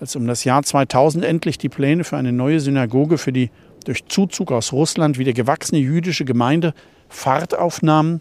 Als 0.01 0.16
um 0.16 0.27
das 0.27 0.42
Jahr 0.42 0.64
2000 0.64 1.25
endlich 1.25 1.57
die 1.57 1.68
Pläne 1.68 2.03
für 2.03 2.16
eine 2.16 2.33
neue 2.33 2.59
Synagoge 2.59 3.18
für 3.18 3.33
die 3.33 3.51
durch 3.85 4.05
Zuzug 4.07 4.51
aus 4.51 4.72
Russland 4.72 5.16
wieder 5.16 5.33
gewachsene 5.33 5.81
jüdische 5.81 6.25
Gemeinde 6.25 6.75
Fahrt 7.09 7.57
aufnahmen, 7.57 8.20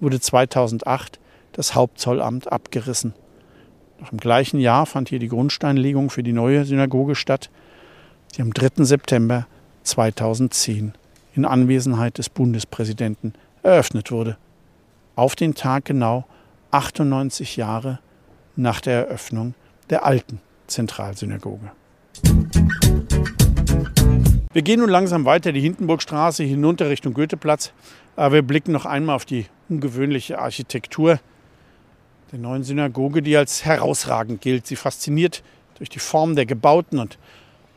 wurde 0.00 0.18
2008 0.18 1.20
das 1.52 1.76
Hauptzollamt 1.76 2.50
abgerissen. 2.50 3.14
Noch 4.04 4.12
im 4.12 4.18
gleichen 4.18 4.60
Jahr 4.60 4.84
fand 4.84 5.08
hier 5.08 5.18
die 5.18 5.28
Grundsteinlegung 5.28 6.10
für 6.10 6.22
die 6.22 6.34
neue 6.34 6.66
Synagoge 6.66 7.14
statt, 7.14 7.48
die 8.36 8.42
am 8.42 8.52
3. 8.52 8.84
September 8.84 9.46
2010 9.82 10.92
in 11.34 11.46
Anwesenheit 11.46 12.18
des 12.18 12.28
Bundespräsidenten 12.28 13.32
eröffnet 13.62 14.10
wurde. 14.10 14.36
Auf 15.16 15.36
den 15.36 15.54
Tag 15.54 15.86
genau 15.86 16.26
98 16.70 17.56
Jahre 17.56 17.98
nach 18.56 18.82
der 18.82 19.06
Eröffnung 19.06 19.54
der 19.88 20.04
alten 20.04 20.42
Zentralsynagoge. 20.66 21.72
Wir 24.52 24.62
gehen 24.62 24.80
nun 24.80 24.90
langsam 24.90 25.24
weiter 25.24 25.50
die 25.50 25.62
Hindenburgstraße 25.62 26.42
hinunter 26.44 26.90
Richtung 26.90 27.14
Goetheplatz. 27.14 27.72
Aber 28.16 28.34
wir 28.34 28.42
blicken 28.42 28.72
noch 28.72 28.84
einmal 28.84 29.16
auf 29.16 29.24
die 29.24 29.46
ungewöhnliche 29.70 30.38
Architektur 30.38 31.20
der 32.32 32.38
neuen 32.38 32.64
Synagoge, 32.64 33.22
die 33.22 33.36
als 33.36 33.64
herausragend 33.64 34.40
gilt. 34.40 34.66
Sie 34.66 34.76
fasziniert 34.76 35.42
durch 35.78 35.90
die 35.90 35.98
Form 35.98 36.34
der 36.34 36.46
gebauten 36.46 36.98
und 36.98 37.18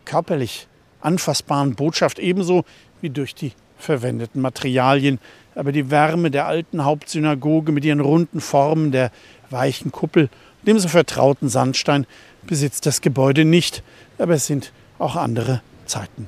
körperlich 0.05 0.67
anfassbaren 1.01 1.75
Botschaft 1.75 2.19
ebenso 2.19 2.65
wie 3.01 3.09
durch 3.09 3.35
die 3.35 3.53
verwendeten 3.77 4.41
Materialien. 4.41 5.19
Aber 5.55 5.71
die 5.71 5.91
Wärme 5.91 6.31
der 6.31 6.47
alten 6.47 6.83
Hauptsynagoge 6.85 7.71
mit 7.71 7.85
ihren 7.85 7.99
runden 7.99 8.41
Formen, 8.41 8.91
der 8.91 9.11
weichen 9.49 9.91
Kuppel, 9.91 10.29
dem 10.63 10.79
so 10.79 10.87
vertrauten 10.87 11.49
Sandstein 11.49 12.05
besitzt 12.45 12.85
das 12.85 13.01
Gebäude 13.01 13.45
nicht. 13.45 13.83
Aber 14.17 14.33
es 14.33 14.45
sind 14.45 14.71
auch 14.99 15.15
andere 15.15 15.61
Zeiten. 15.85 16.27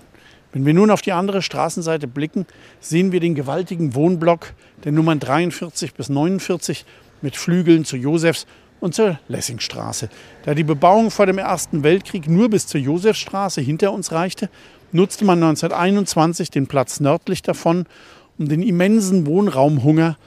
Wenn 0.51 0.65
wir 0.65 0.73
nun 0.73 0.89
auf 0.89 1.01
die 1.01 1.12
andere 1.12 1.41
Straßenseite 1.41 2.08
blicken, 2.08 2.47
sehen 2.79 3.12
wir 3.12 3.19
den 3.19 3.36
gewaltigen 3.36 3.93
Wohnblock 3.93 4.53
der 4.84 4.91
Nummern 4.91 5.19
43 5.19 5.93
bis 5.93 6.10
49 6.10 6.86
mit 7.21 7.36
Flügeln 7.36 7.86
zu 7.86 7.97
Josefs 7.97 8.45
und 8.79 8.95
zur 8.95 9.19
Lessingstraße. 9.27 10.10
Da 10.43 10.53
die 10.53 10.63
Bebauung 10.63 11.12
vor 11.12 11.25
dem 11.25 11.38
Ersten 11.38 11.84
Weltkrieg 11.84 12.27
nur 12.27 12.49
bis 12.49 12.67
zur 12.67 12.79
Josefstraße 12.79 13.62
hinter 13.62 13.91
uns 13.91 14.12
reichte, 14.12 14.49
nutzte 14.91 15.25
man 15.25 15.43
1921 15.43 16.49
den 16.49 16.67
Platz 16.67 16.99
nördlich 16.99 17.41
davon, 17.41 17.86
um 18.38 18.47
den 18.47 18.62
immensen 18.62 19.25
Wohnraumhunger 19.25 20.17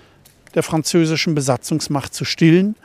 der 0.55 0.63
französischen 0.63 1.35
Besatzungsmacht 1.35 2.15
zu 2.15 2.25
stillen, 2.25 2.77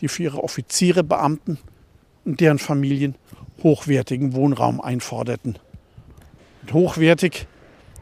die 0.00 0.08
für 0.08 0.24
ihre 0.24 0.42
Offiziere, 0.42 1.04
Beamten 1.04 1.58
und 2.24 2.40
deren 2.40 2.58
Familien 2.58 3.14
hochwertigen 3.62 4.34
Wohnraum 4.34 4.80
einforderten. 4.80 5.58
Und 6.62 6.72
hochwertig 6.72 7.46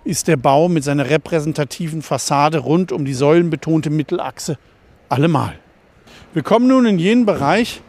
ist 0.04 0.26
der 0.26 0.36
Bau 0.36 0.68
mit 0.68 0.84
seiner 0.84 1.08
repräsentativen 1.08 2.02
Fassade 2.02 2.58
rund 2.58 2.92
um 2.92 3.04
die 3.04 3.14
säulenbetonte 3.14 3.90
Mittelachse 3.90 4.58
allemal. 5.08 5.58
Wir 6.32 6.42
kommen 6.42 6.66
nun 6.66 6.86
in 6.86 6.98
jenen 6.98 7.26
Bereich, 7.26 7.82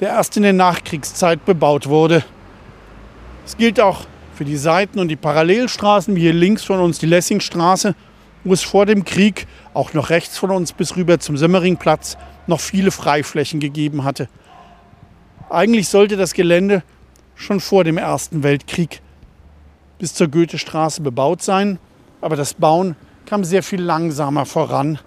der 0.00 0.10
erst 0.10 0.36
in 0.36 0.42
der 0.42 0.52
Nachkriegszeit 0.52 1.44
bebaut 1.44 1.88
wurde. 1.88 2.24
Es 3.44 3.56
gilt 3.56 3.80
auch 3.80 4.06
für 4.34 4.44
die 4.44 4.56
Seiten- 4.56 4.98
und 4.98 5.08
die 5.08 5.16
Parallelstraßen, 5.16 6.14
wie 6.14 6.20
hier 6.20 6.32
links 6.32 6.64
von 6.64 6.80
uns 6.80 6.98
die 6.98 7.06
Lessingstraße, 7.06 7.94
wo 8.44 8.52
es 8.52 8.62
vor 8.62 8.86
dem 8.86 9.04
Krieg 9.04 9.46
auch 9.74 9.94
noch 9.94 10.10
rechts 10.10 10.38
von 10.38 10.50
uns 10.50 10.72
bis 10.72 10.96
rüber 10.96 11.18
zum 11.18 11.36
Sömmeringplatz 11.36 12.16
noch 12.46 12.60
viele 12.60 12.90
Freiflächen 12.90 13.60
gegeben 13.60 14.04
hatte. 14.04 14.28
Eigentlich 15.48 15.88
sollte 15.88 16.16
das 16.16 16.34
Gelände 16.34 16.82
schon 17.34 17.60
vor 17.60 17.84
dem 17.84 17.98
Ersten 17.98 18.42
Weltkrieg 18.42 19.00
bis 19.98 20.14
zur 20.14 20.28
Goethestraße 20.28 21.02
bebaut 21.02 21.42
sein, 21.42 21.78
aber 22.20 22.36
das 22.36 22.54
Bauen 22.54 22.96
kam 23.24 23.44
sehr 23.44 23.62
viel 23.62 23.80
langsamer 23.80 24.46
voran, 24.46 24.98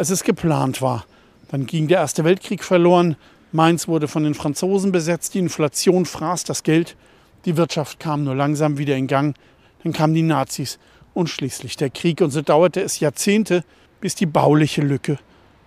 als 0.00 0.10
es 0.10 0.24
geplant 0.24 0.82
war. 0.82 1.04
Dann 1.50 1.66
ging 1.66 1.86
der 1.86 1.98
Erste 1.98 2.24
Weltkrieg 2.24 2.64
verloren, 2.64 3.16
Mainz 3.52 3.88
wurde 3.88 4.08
von 4.08 4.24
den 4.24 4.34
Franzosen 4.34 4.92
besetzt, 4.92 5.34
die 5.34 5.40
Inflation 5.40 6.06
fraß 6.06 6.44
das 6.44 6.62
Geld 6.62 6.96
die 7.44 7.56
Wirtschaft 7.56 7.98
kam 8.00 8.24
nur 8.24 8.34
langsam 8.34 8.76
wieder 8.78 8.96
in 8.96 9.06
Gang. 9.06 9.34
Dann 9.82 9.92
kamen 9.92 10.14
die 10.14 10.22
Nazis 10.22 10.78
und 11.14 11.28
schließlich 11.28 11.76
der 11.76 11.90
Krieg. 11.90 12.20
Und 12.20 12.30
so 12.30 12.42
dauerte 12.42 12.82
es 12.82 13.00
Jahrzehnte, 13.00 13.64
bis 14.00 14.14
die 14.14 14.26
bauliche 14.26 14.82
Lücke 14.82 15.18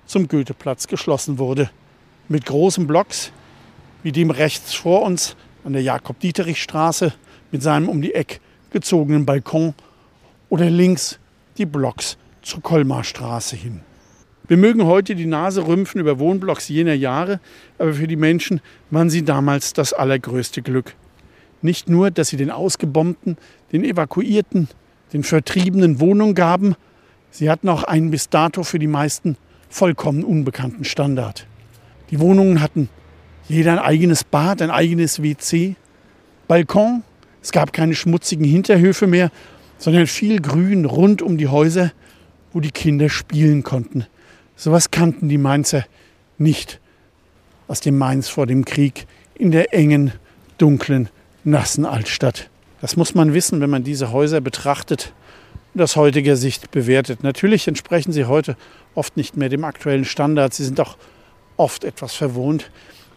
zum 0.06 0.28
Goetheplatz 0.28 0.88
geschlossen 0.88 1.40
wurde. 1.40 1.70
Mit 2.28 2.46
großen 2.46 2.86
Blocks, 2.86 3.32
wie 4.04 4.12
dem 4.12 4.30
rechts 4.30 4.74
vor 4.74 5.02
uns 5.02 5.36
an 5.64 5.74
der 5.74 5.82
Jakob-Dieterich-Straße 5.82 7.14
mit 7.52 7.64
seinem 7.64 7.90
um 7.90 8.02
die 8.02 8.14
Eck 8.14 8.40
gezogenen 8.72 9.26
Balkon 9.26 9.74
oder 10.50 10.70
links 10.70 11.20
die 11.58 11.66
Blocks 11.66 12.18
zur 12.42 12.62
Kolmarstraße 12.62 13.56
hin. 13.56 13.82
Wir 14.46 14.58
mögen 14.58 14.84
heute 14.84 15.16
die 15.16 15.26
Nase 15.26 15.66
rümpfen 15.66 16.02
über 16.02 16.20
Wohnblocks 16.20 16.68
jener 16.68 16.94
Jahre, 16.94 17.40
aber 17.78 17.94
für 17.94 18.08
die 18.08 18.18
Menschen 18.18 18.60
waren 18.92 19.10
sie 19.10 19.24
damals 19.24 19.72
das 19.72 19.94
allergrößte 19.94 20.62
Glück. 20.62 20.96
Nicht 21.62 21.88
nur, 21.88 22.12
dass 22.12 22.28
sie 22.28 22.36
den 22.36 22.52
Ausgebombten, 22.52 23.38
den 23.72 23.86
Evakuierten, 23.86 24.68
den 25.14 25.24
Vertriebenen 25.24 26.02
Wohnung 26.02 26.34
gaben, 26.36 26.76
sie 27.32 27.50
hatten 27.50 27.70
auch 27.70 27.86
einen 27.86 28.12
bis 28.12 28.30
dato 28.30 28.64
für 28.64 28.80
die 28.80 28.88
meisten 28.88 29.38
vollkommen 29.70 30.26
unbekannten 30.26 30.84
Standard. 30.84 31.48
Die 32.12 32.20
Wohnungen 32.20 32.60
hatten 32.60 32.90
jeder 33.48 33.72
ein 33.72 33.80
eigenes 33.80 34.26
Bad, 34.26 34.62
ein 34.62 34.72
eigenes 34.72 35.24
WC, 35.24 35.78
Balkon, 36.50 37.04
es 37.42 37.54
gab 37.54 37.72
keine 37.72 37.96
schmutzigen 37.96 38.46
Hinterhöfe 38.46 39.08
mehr, 39.08 39.32
sondern 39.78 40.06
viel 40.06 40.42
Grün 40.42 40.84
rund 40.84 41.22
um 41.22 41.38
die 41.38 41.48
Häuser, 41.48 41.94
wo 42.52 42.60
die 42.60 42.72
Kinder 42.72 43.08
spielen 43.08 43.64
konnten. 43.64 44.06
Sowas 44.56 44.92
kannten 44.92 45.30
die 45.30 45.38
Mainzer 45.38 45.86
nicht 46.38 46.80
aus 47.68 47.80
dem 47.80 47.98
Mainz 47.98 48.30
vor 48.30 48.46
dem 48.46 48.66
Krieg 48.66 49.08
in 49.36 49.52
der 49.52 49.74
engen, 49.74 50.14
dunklen 50.58 51.10
nassen 51.44 51.86
Altstadt. 51.86 52.50
Das 52.82 52.96
muss 52.96 53.16
man 53.16 53.34
wissen, 53.34 53.62
wenn 53.62 53.70
man 53.70 53.84
diese 53.84 54.12
Häuser 54.12 54.42
betrachtet 54.42 55.14
und 55.74 55.82
aus 55.82 55.96
heutiger 55.96 56.36
Sicht 56.36 56.72
bewertet. 56.72 57.24
Natürlich 57.24 57.68
entsprechen 57.68 58.12
sie 58.12 58.26
heute 58.26 58.56
oft 58.96 59.18
nicht 59.18 59.38
mehr 59.38 59.50
dem 59.50 59.64
aktuellen 59.64 60.06
Standard. 60.06 60.54
Sie 60.54 60.66
sind 60.66 60.80
auch 60.80 60.98
oft 61.58 61.84
etwas 61.84 62.14
verwohnt. 62.14 62.70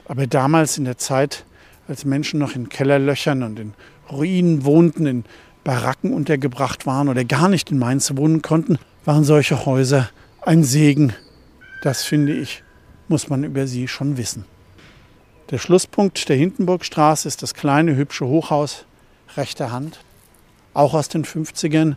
Aber 0.06 0.26
damals 0.26 0.78
in 0.78 0.84
der 0.84 0.98
Zeit, 0.98 1.44
als 1.88 2.04
Menschen 2.04 2.38
noch 2.38 2.54
in 2.54 2.68
Kellerlöchern 2.68 3.42
und 3.42 3.58
in 3.58 3.74
Ruinen 4.10 4.64
wohnten, 4.64 5.06
in 5.06 5.24
Baracken 5.64 6.12
untergebracht 6.12 6.86
waren 6.86 7.08
oder 7.08 7.24
gar 7.24 7.48
nicht 7.48 7.70
in 7.70 7.78
Mainz 7.78 8.16
wohnen 8.16 8.40
konnten, 8.40 8.78
waren 9.04 9.24
solche 9.24 9.66
Häuser 9.66 10.08
ein 10.42 10.62
Segen. 10.62 11.12
Das 11.82 12.04
finde 12.04 12.32
ich, 12.32 12.62
muss 13.08 13.28
man 13.28 13.44
über 13.44 13.66
sie 13.66 13.88
schon 13.88 14.16
wissen. 14.16 14.44
Der 15.50 15.58
Schlusspunkt 15.58 16.28
der 16.28 16.36
Hindenburgstraße 16.36 17.28
ist 17.28 17.42
das 17.42 17.54
kleine, 17.54 17.94
hübsche 17.94 18.26
Hochhaus 18.26 18.84
rechter 19.36 19.70
Hand, 19.70 20.00
auch 20.74 20.94
aus 20.94 21.08
den 21.08 21.24
50ern 21.24 21.96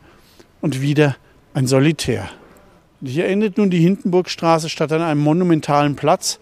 und 0.62 0.82
wieder 0.82 1.16
ein 1.54 1.66
Solitär. 1.66 2.30
Hier 3.02 3.28
endet 3.28 3.58
nun 3.58 3.70
die 3.70 3.80
Hindenburgstraße 3.80 4.70
statt 4.70 4.92
an 4.92 5.02
einem 5.02 5.22
monumentalen 5.22 5.96
Platz 5.96 6.40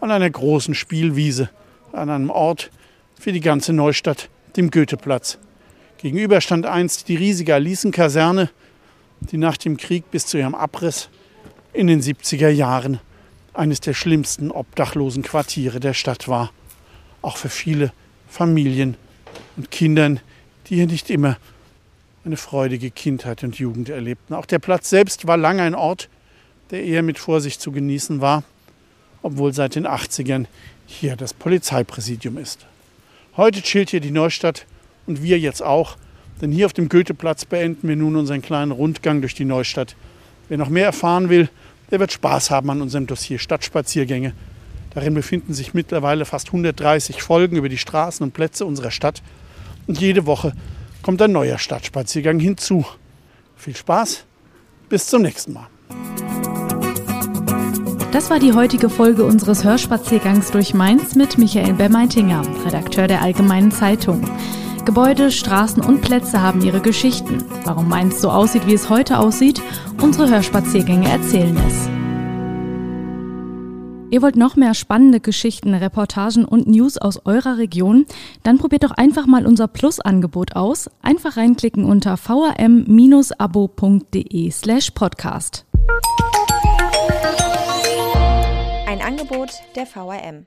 an 0.00 0.10
einer 0.10 0.30
großen 0.30 0.74
Spielwiese, 0.74 1.50
an 1.92 2.10
einem 2.10 2.30
Ort 2.30 2.70
für 3.18 3.32
die 3.32 3.40
ganze 3.40 3.72
Neustadt, 3.72 4.28
dem 4.56 4.70
Goetheplatz. 4.70 5.38
Gegenüber 5.98 6.40
stand 6.40 6.66
einst 6.66 7.08
die 7.08 7.16
riesige 7.16 7.54
Alicenkaserne, 7.54 8.50
die 9.20 9.38
nach 9.38 9.56
dem 9.56 9.76
Krieg 9.76 10.10
bis 10.10 10.26
zu 10.26 10.38
ihrem 10.38 10.54
Abriss 10.54 11.08
in 11.76 11.86
den 11.88 12.00
70er 12.00 12.48
Jahren 12.48 13.00
eines 13.52 13.80
der 13.80 13.92
schlimmsten 13.92 14.50
obdachlosen 14.50 15.22
Quartiere 15.22 15.78
der 15.78 15.92
Stadt 15.92 16.26
war. 16.26 16.50
Auch 17.20 17.36
für 17.36 17.50
viele 17.50 17.92
Familien 18.28 18.96
und 19.56 19.70
Kindern, 19.70 20.20
die 20.66 20.76
hier 20.76 20.86
nicht 20.86 21.10
immer 21.10 21.36
eine 22.24 22.38
freudige 22.38 22.90
Kindheit 22.90 23.44
und 23.44 23.58
Jugend 23.58 23.90
erlebten. 23.90 24.34
Auch 24.34 24.46
der 24.46 24.58
Platz 24.58 24.88
selbst 24.88 25.26
war 25.26 25.36
lange 25.36 25.62
ein 25.62 25.74
Ort, 25.74 26.08
der 26.70 26.82
eher 26.82 27.02
mit 27.02 27.18
Vorsicht 27.18 27.60
zu 27.60 27.72
genießen 27.72 28.20
war, 28.20 28.42
obwohl 29.22 29.52
seit 29.52 29.74
den 29.74 29.86
80ern 29.86 30.46
hier 30.86 31.14
das 31.14 31.34
Polizeipräsidium 31.34 32.38
ist. 32.38 32.66
Heute 33.36 33.60
chillt 33.60 33.90
hier 33.90 34.00
die 34.00 34.10
Neustadt 34.10 34.64
und 35.06 35.22
wir 35.22 35.38
jetzt 35.38 35.62
auch, 35.62 35.98
denn 36.40 36.52
hier 36.52 36.66
auf 36.66 36.72
dem 36.72 36.88
Goetheplatz 36.88 37.44
beenden 37.44 37.86
wir 37.86 37.96
nun 37.96 38.16
unseren 38.16 38.40
kleinen 38.40 38.72
Rundgang 38.72 39.20
durch 39.20 39.34
die 39.34 39.44
Neustadt. 39.44 39.94
Wer 40.48 40.58
noch 40.58 40.68
mehr 40.68 40.86
erfahren 40.86 41.28
will, 41.28 41.48
der 41.90 42.00
wird 42.00 42.12
Spaß 42.12 42.50
haben 42.50 42.70
an 42.70 42.82
unserem 42.82 43.06
Dossier 43.06 43.38
Stadtspaziergänge. 43.38 44.32
Darin 44.94 45.14
befinden 45.14 45.52
sich 45.52 45.74
mittlerweile 45.74 46.24
fast 46.24 46.48
130 46.48 47.22
Folgen 47.22 47.56
über 47.56 47.68
die 47.68 47.78
Straßen 47.78 48.24
und 48.24 48.32
Plätze 48.32 48.64
unserer 48.64 48.90
Stadt. 48.90 49.22
Und 49.86 50.00
jede 50.00 50.26
Woche 50.26 50.52
kommt 51.02 51.20
ein 51.22 51.32
neuer 51.32 51.58
Stadtspaziergang 51.58 52.40
hinzu. 52.40 52.84
Viel 53.56 53.76
Spaß, 53.76 54.24
bis 54.88 55.06
zum 55.06 55.22
nächsten 55.22 55.52
Mal. 55.52 55.66
Das 58.12 58.30
war 58.30 58.38
die 58.38 58.54
heutige 58.54 58.88
Folge 58.88 59.24
unseres 59.24 59.62
Hörspaziergangs 59.62 60.50
durch 60.50 60.72
Mainz 60.72 61.14
mit 61.16 61.36
Michael 61.36 61.74
Bermeitinger, 61.74 62.42
Redakteur 62.64 63.06
der 63.06 63.20
Allgemeinen 63.20 63.70
Zeitung. 63.70 64.26
Gebäude, 64.86 65.30
Straßen 65.32 65.84
und 65.84 66.00
Plätze 66.00 66.40
haben 66.40 66.62
ihre 66.62 66.80
Geschichten. 66.80 67.44
Warum 67.64 67.88
Mainz 67.88 68.20
so 68.20 68.30
aussieht, 68.30 68.68
wie 68.68 68.74
es 68.74 68.88
heute 68.88 69.18
aussieht, 69.18 69.60
unsere 70.00 70.30
Hörspaziergänge 70.30 71.10
erzählen 71.10 71.56
es. 71.66 71.88
Ihr 74.10 74.22
wollt 74.22 74.36
noch 74.36 74.54
mehr 74.54 74.74
spannende 74.74 75.18
Geschichten, 75.18 75.74
Reportagen 75.74 76.44
und 76.44 76.68
News 76.68 76.98
aus 76.98 77.26
eurer 77.26 77.58
Region? 77.58 78.06
Dann 78.44 78.58
probiert 78.58 78.84
doch 78.84 78.92
einfach 78.92 79.26
mal 79.26 79.44
unser 79.44 79.66
Plus-Angebot 79.66 80.54
aus. 80.54 80.88
Einfach 81.02 81.36
reinklicken 81.36 81.84
unter 81.84 82.16
vrm-abo.de 82.16 82.60
slash 84.52 84.92
podcast. 84.92 85.66
Ein 88.86 89.02
Angebot 89.02 89.50
der 89.74 89.86
VRM. 89.86 90.46